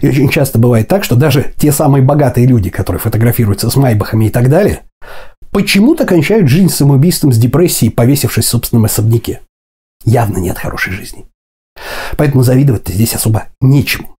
И 0.00 0.08
очень 0.08 0.28
часто 0.28 0.58
бывает 0.58 0.88
так, 0.88 1.04
что 1.04 1.14
даже 1.14 1.54
те 1.56 1.70
самые 1.70 2.02
богатые 2.02 2.48
люди, 2.48 2.68
которые 2.68 2.98
фотографируются 2.98 3.70
с 3.70 3.76
майбахами 3.76 4.24
и 4.24 4.30
так 4.30 4.48
далее, 4.48 4.80
почему-то 5.52 6.04
кончают 6.04 6.48
жизнь 6.48 6.68
самоубийством 6.68 7.32
с 7.32 7.38
депрессией, 7.38 7.92
повесившись 7.92 8.46
в 8.46 8.48
собственном 8.48 8.86
особняке. 8.86 9.38
Явно 10.04 10.38
нет 10.38 10.58
хорошей 10.58 10.94
жизни. 10.94 11.26
Поэтому 12.16 12.42
завидовать 12.42 12.88
здесь 12.88 13.14
особо 13.14 13.44
нечему. 13.60 14.16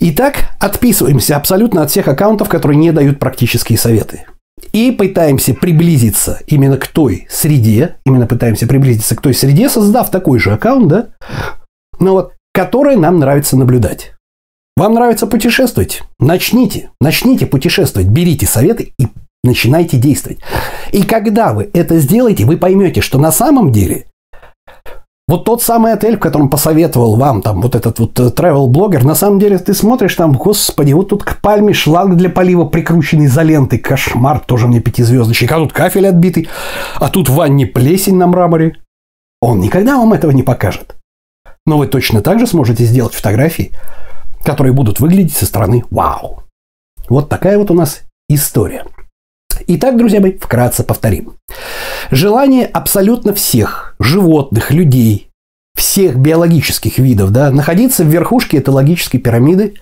Итак, 0.00 0.50
отписываемся 0.60 1.36
абсолютно 1.36 1.82
от 1.82 1.90
всех 1.90 2.08
аккаунтов, 2.08 2.48
которые 2.48 2.78
не 2.78 2.92
дают 2.92 3.18
практические 3.18 3.78
советы. 3.78 4.26
И 4.72 4.90
пытаемся 4.90 5.54
приблизиться 5.54 6.40
именно 6.46 6.76
к 6.76 6.86
той 6.88 7.26
среде, 7.30 7.96
именно 8.04 8.26
пытаемся 8.26 8.66
приблизиться 8.66 9.16
к 9.16 9.20
той 9.20 9.34
среде, 9.34 9.68
создав 9.68 10.10
такой 10.10 10.38
же 10.38 10.52
аккаунт, 10.52 10.88
да, 10.88 11.08
но 11.98 12.12
вот, 12.12 12.32
который 12.52 12.96
нам 12.96 13.18
нравится 13.18 13.56
наблюдать. 13.56 14.14
Вам 14.76 14.94
нравится 14.94 15.26
путешествовать? 15.26 16.02
Начните, 16.20 16.90
начните 17.00 17.46
путешествовать, 17.46 18.08
берите 18.08 18.46
советы 18.46 18.94
и 18.98 19.08
начинайте 19.42 19.96
действовать. 19.96 20.38
И 20.92 21.02
когда 21.02 21.52
вы 21.52 21.68
это 21.72 21.98
сделаете, 21.98 22.44
вы 22.44 22.56
поймете, 22.56 23.00
что 23.00 23.18
на 23.18 23.32
самом 23.32 23.72
деле 23.72 24.06
вот 25.28 25.44
тот 25.44 25.62
самый 25.62 25.92
отель, 25.92 26.16
в 26.16 26.20
котором 26.20 26.48
посоветовал 26.48 27.16
вам 27.16 27.42
там 27.42 27.60
вот 27.60 27.74
этот 27.74 27.98
вот 27.98 28.18
э, 28.18 28.30
travel-блогер, 28.34 29.04
на 29.04 29.14
самом 29.14 29.38
деле 29.38 29.58
ты 29.58 29.74
смотришь 29.74 30.14
там, 30.14 30.32
господи, 30.32 30.94
вот 30.94 31.10
тут 31.10 31.22
к 31.22 31.42
пальме 31.42 31.74
шланг 31.74 32.16
для 32.16 32.30
полива 32.30 32.64
прикрученный 32.64 33.26
за 33.26 33.42
лентой, 33.42 33.78
кошмар, 33.78 34.40
тоже 34.40 34.66
мне 34.66 34.80
пятизвездочник, 34.80 35.52
а 35.52 35.56
тут 35.56 35.74
кафель 35.74 36.08
отбитый, 36.08 36.48
а 36.96 37.10
тут 37.10 37.28
в 37.28 37.34
ванне 37.34 37.66
плесень 37.66 38.16
на 38.16 38.26
мраморе. 38.26 38.78
Он 39.40 39.60
никогда 39.60 39.98
вам 39.98 40.14
этого 40.14 40.30
не 40.30 40.42
покажет. 40.42 40.96
Но 41.66 41.76
вы 41.76 41.86
точно 41.86 42.22
так 42.22 42.40
же 42.40 42.46
сможете 42.46 42.84
сделать 42.84 43.12
фотографии, 43.12 43.72
которые 44.42 44.72
будут 44.72 44.98
выглядеть 44.98 45.36
со 45.36 45.44
стороны 45.44 45.84
«Вау!». 45.90 46.42
Вот 47.10 47.28
такая 47.28 47.58
вот 47.58 47.70
у 47.70 47.74
нас 47.74 48.00
история. 48.30 48.84
Итак, 49.70 49.98
друзья 49.98 50.22
мои, 50.22 50.32
вкратце 50.32 50.82
повторим. 50.82 51.34
Желание 52.10 52.64
абсолютно 52.64 53.34
всех 53.34 53.96
животных, 54.00 54.70
людей, 54.70 55.28
всех 55.76 56.16
биологических 56.16 56.96
видов, 56.96 57.32
да, 57.32 57.50
находиться 57.50 58.02
в 58.02 58.06
верхушке 58.06 58.60
этологической 58.60 59.20
пирамиды, 59.20 59.74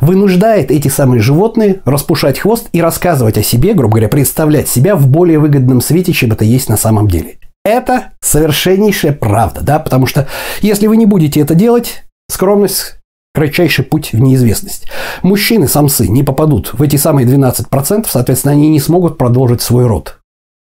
вынуждает 0.00 0.70
эти 0.70 0.86
самые 0.86 1.20
животные 1.20 1.80
распушать 1.84 2.38
хвост 2.38 2.68
и 2.72 2.80
рассказывать 2.80 3.36
о 3.36 3.42
себе, 3.42 3.74
грубо 3.74 3.94
говоря, 3.94 4.08
представлять 4.08 4.68
себя 4.68 4.94
в 4.94 5.08
более 5.08 5.40
выгодном 5.40 5.80
свете, 5.80 6.12
чем 6.12 6.30
это 6.30 6.44
есть 6.44 6.68
на 6.68 6.76
самом 6.76 7.08
деле. 7.08 7.38
Это 7.64 8.12
совершеннейшая 8.20 9.14
правда, 9.14 9.62
да, 9.62 9.80
потому 9.80 10.06
что 10.06 10.28
если 10.60 10.86
вы 10.86 10.96
не 10.96 11.06
будете 11.06 11.40
это 11.40 11.56
делать, 11.56 12.04
скромность 12.30 12.98
кратчайший 13.34 13.84
путь 13.84 14.12
в 14.12 14.20
неизвестность. 14.20 14.86
Мужчины, 15.22 15.66
самцы, 15.68 16.08
не 16.08 16.22
попадут 16.22 16.72
в 16.72 16.80
эти 16.80 16.96
самые 16.96 17.26
12%, 17.26 18.06
соответственно, 18.08 18.52
они 18.52 18.68
не 18.68 18.80
смогут 18.80 19.18
продолжить 19.18 19.60
свой 19.60 19.86
род. 19.86 20.20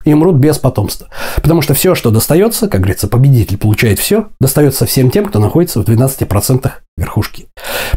И 0.05 0.13
умрут 0.13 0.37
без 0.37 0.59
потомства. 0.59 1.09
Потому 1.37 1.63
что 1.63 1.73
все, 1.73 1.95
что 1.95 2.11
достается, 2.11 2.69
как 2.69 2.83
говорится, 2.83 3.09
победитель 3.09 3.57
получает 3.57 3.99
все, 3.99 4.29
достается 4.39 4.85
всем 4.85 5.11
тем, 5.11 5.25
кто 5.25 5.39
находится 5.39 5.81
в 5.81 5.85
12% 5.85 6.71
верхушки. 6.97 7.49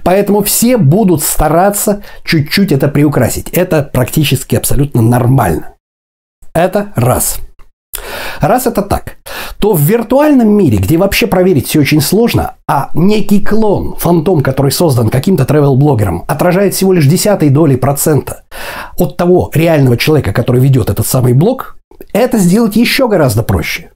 Поэтому 0.03 0.41
все 0.41 0.77
будут 0.77 1.21
стараться 1.21 2.03
чуть-чуть 2.23 2.71
это 2.71 2.87
приукрасить. 2.87 3.49
Это 3.49 3.83
практически 3.83 4.55
абсолютно 4.55 5.01
нормально. 5.01 5.73
Это 6.53 6.93
раз. 6.95 7.41
Раз 8.41 8.67
это 8.67 8.81
так, 8.81 9.17
то 9.59 9.73
в 9.73 9.81
виртуальном 9.81 10.49
мире, 10.49 10.77
где 10.77 10.97
вообще 10.97 11.27
проверить 11.27 11.67
все 11.67 11.79
очень 11.79 12.01
сложно, 12.01 12.55
а 12.67 12.89
некий 12.93 13.41
клон, 13.41 13.95
фантом, 13.97 14.41
который 14.41 14.71
создан 14.71 15.09
каким-то 15.09 15.43
travel-блогером, 15.43 16.23
отражает 16.27 16.73
всего 16.73 16.93
лишь 16.93 17.07
десятой 17.07 17.49
доли 17.49 17.75
процента 17.75 18.43
от 18.97 19.17
того 19.17 19.51
реального 19.53 19.97
человека, 19.97 20.33
который 20.33 20.61
ведет 20.61 20.89
этот 20.89 21.07
самый 21.07 21.33
блог, 21.33 21.77
это 22.13 22.37
сделать 22.37 22.75
еще 22.75 23.07
гораздо 23.07 23.43
проще. 23.43 23.91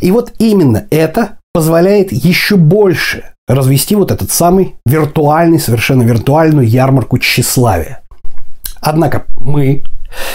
И 0.00 0.10
вот 0.10 0.32
именно 0.38 0.86
это 0.90 1.38
позволяет 1.52 2.12
еще 2.12 2.56
больше 2.56 3.24
развести 3.48 3.94
вот 3.94 4.10
этот 4.10 4.30
самый 4.30 4.76
виртуальный, 4.84 5.58
совершенно 5.58 6.02
виртуальную 6.02 6.68
ярмарку 6.68 7.18
тщеславия. 7.18 8.02
Однако 8.80 9.24
мы 9.40 9.82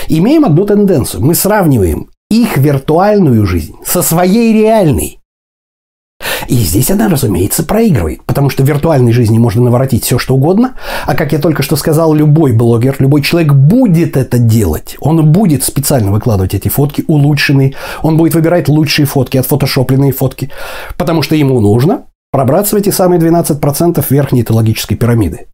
имеем 0.07 0.45
одну 0.45 0.65
тенденцию. 0.65 1.23
Мы 1.23 1.35
сравниваем 1.35 2.07
их 2.31 2.57
виртуальную 2.57 3.45
жизнь 3.45 3.75
со 3.85 4.01
своей 4.01 4.53
реальной. 4.53 5.19
И 6.47 6.55
здесь 6.55 6.89
она, 6.89 7.09
разумеется, 7.09 7.63
проигрывает, 7.63 8.23
потому 8.23 8.49
что 8.49 8.63
в 8.63 8.67
виртуальной 8.67 9.11
жизни 9.11 9.37
можно 9.37 9.63
наворотить 9.63 10.05
все, 10.05 10.17
что 10.17 10.35
угодно, 10.35 10.75
а, 11.05 11.15
как 11.15 11.33
я 11.33 11.39
только 11.39 11.61
что 11.61 11.75
сказал, 11.75 12.13
любой 12.13 12.53
блогер, 12.53 12.95
любой 12.99 13.21
человек 13.21 13.53
будет 13.53 14.17
это 14.17 14.37
делать. 14.37 14.97
Он 15.01 15.31
будет 15.31 15.63
специально 15.63 16.11
выкладывать 16.11 16.53
эти 16.53 16.69
фотки 16.69 17.03
улучшенные, 17.07 17.75
он 18.01 18.17
будет 18.17 18.33
выбирать 18.33 18.69
лучшие 18.69 19.05
фотки, 19.05 19.37
отфотошопленные 19.37 20.11
фотки, 20.11 20.49
потому 20.97 21.21
что 21.21 21.35
ему 21.35 21.59
нужно 21.59 22.03
пробраться 22.31 22.75
в 22.75 22.79
эти 22.79 22.89
самые 22.91 23.19
12% 23.19 24.05
верхней 24.09 24.41
этологической 24.41 24.95
пирамиды. 24.95 25.47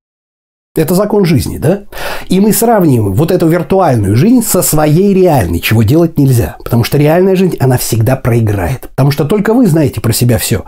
Это 0.78 0.94
закон 0.94 1.26
жизни, 1.26 1.58
да? 1.58 1.86
И 2.30 2.40
мы 2.40 2.54
сравниваем 2.54 3.14
вот 3.14 3.32
эту 3.32 3.48
виртуальную 3.48 4.16
жизнь 4.16 4.44
со 4.44 4.62
своей 4.62 5.12
реальной, 5.12 5.60
чего 5.60 5.82
делать 5.82 6.20
нельзя. 6.20 6.56
Потому 6.64 6.84
что 6.84 7.00
реальная 7.00 7.36
жизнь, 7.36 7.58
она 7.60 7.78
всегда 7.78 8.16
проиграет. 8.16 8.82
Потому 8.90 9.10
что 9.10 9.26
только 9.26 9.56
вы 9.56 9.66
знаете 9.66 10.02
про 10.02 10.14
себя 10.14 10.38
все. 10.38 10.66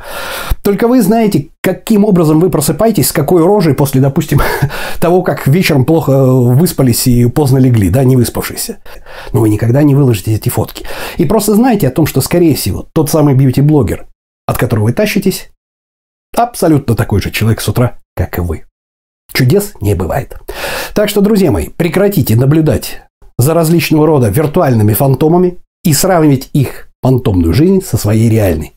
Только 0.64 0.88
вы 0.88 1.04
знаете, 1.04 1.50
каким 1.62 2.06
образом 2.06 2.40
вы 2.40 2.50
просыпаетесь, 2.50 3.10
с 3.10 3.12
какой 3.12 3.44
рожей 3.44 3.76
после, 3.76 4.02
допустим, 4.02 4.42
того, 5.00 5.22
как 5.22 5.46
вечером 5.46 5.86
плохо 5.86 6.26
выспались 6.26 7.06
и 7.06 7.28
поздно 7.28 7.60
легли, 7.60 7.92
да, 7.92 8.04
не 8.04 8.16
выспавшиеся. 8.16 8.78
Но 9.32 9.42
вы 9.42 9.50
никогда 9.50 9.84
не 9.84 9.94
выложите 9.94 10.34
эти 10.34 10.50
фотки. 10.50 10.86
И 11.18 11.26
просто 11.26 11.54
знаете 11.54 11.88
о 11.88 11.92
том, 11.92 12.08
что, 12.08 12.22
скорее 12.22 12.56
всего, 12.56 12.88
тот 12.94 13.12
самый 13.12 13.36
бьюти-блогер, 13.36 14.08
от 14.48 14.58
которого 14.58 14.86
вы 14.86 14.94
тащитесь, 14.94 15.52
абсолютно 16.36 16.96
такой 16.96 17.22
же 17.22 17.30
человек 17.30 17.62
с 17.62 17.70
утра, 17.70 18.00
как 18.16 18.40
и 18.40 18.42
вы. 18.42 18.64
Чудес 19.34 19.74
не 19.82 19.96
бывает. 19.96 20.38
Так 20.94 21.10
что, 21.10 21.22
друзья 21.22 21.52
мои, 21.52 21.70
прекратите 21.70 22.36
наблюдать 22.36 23.02
за 23.38 23.54
различного 23.54 24.06
рода 24.06 24.30
виртуальными 24.30 24.94
фантомами 24.94 25.58
и 25.84 25.94
сравнивать 25.94 26.50
их 26.54 26.90
фантомную 27.02 27.54
жизнь 27.54 27.82
со 27.82 27.98
своей 27.98 28.30
реальной. 28.30 28.74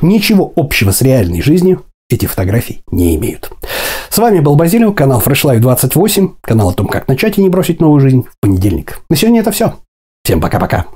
Ничего 0.00 0.52
общего 0.56 0.90
с 0.90 1.02
реальной 1.02 1.42
жизнью 1.42 1.84
эти 2.08 2.26
фотографии 2.26 2.82
не 2.90 3.16
имеют. 3.16 3.50
С 4.08 4.18
вами 4.18 4.40
был 4.40 4.56
Базилио, 4.56 4.92
канал 4.92 5.20
Fresh 5.20 5.44
Life 5.44 5.58
28, 5.58 6.36
канал 6.40 6.70
о 6.70 6.72
том, 6.72 6.86
как 6.86 7.08
начать 7.08 7.36
и 7.38 7.42
не 7.42 7.50
бросить 7.50 7.80
новую 7.80 8.00
жизнь 8.00 8.22
в 8.22 8.40
понедельник. 8.40 9.00
На 9.10 9.16
сегодня 9.16 9.40
это 9.40 9.50
все. 9.50 9.74
Всем 10.24 10.40
пока-пока. 10.40 10.86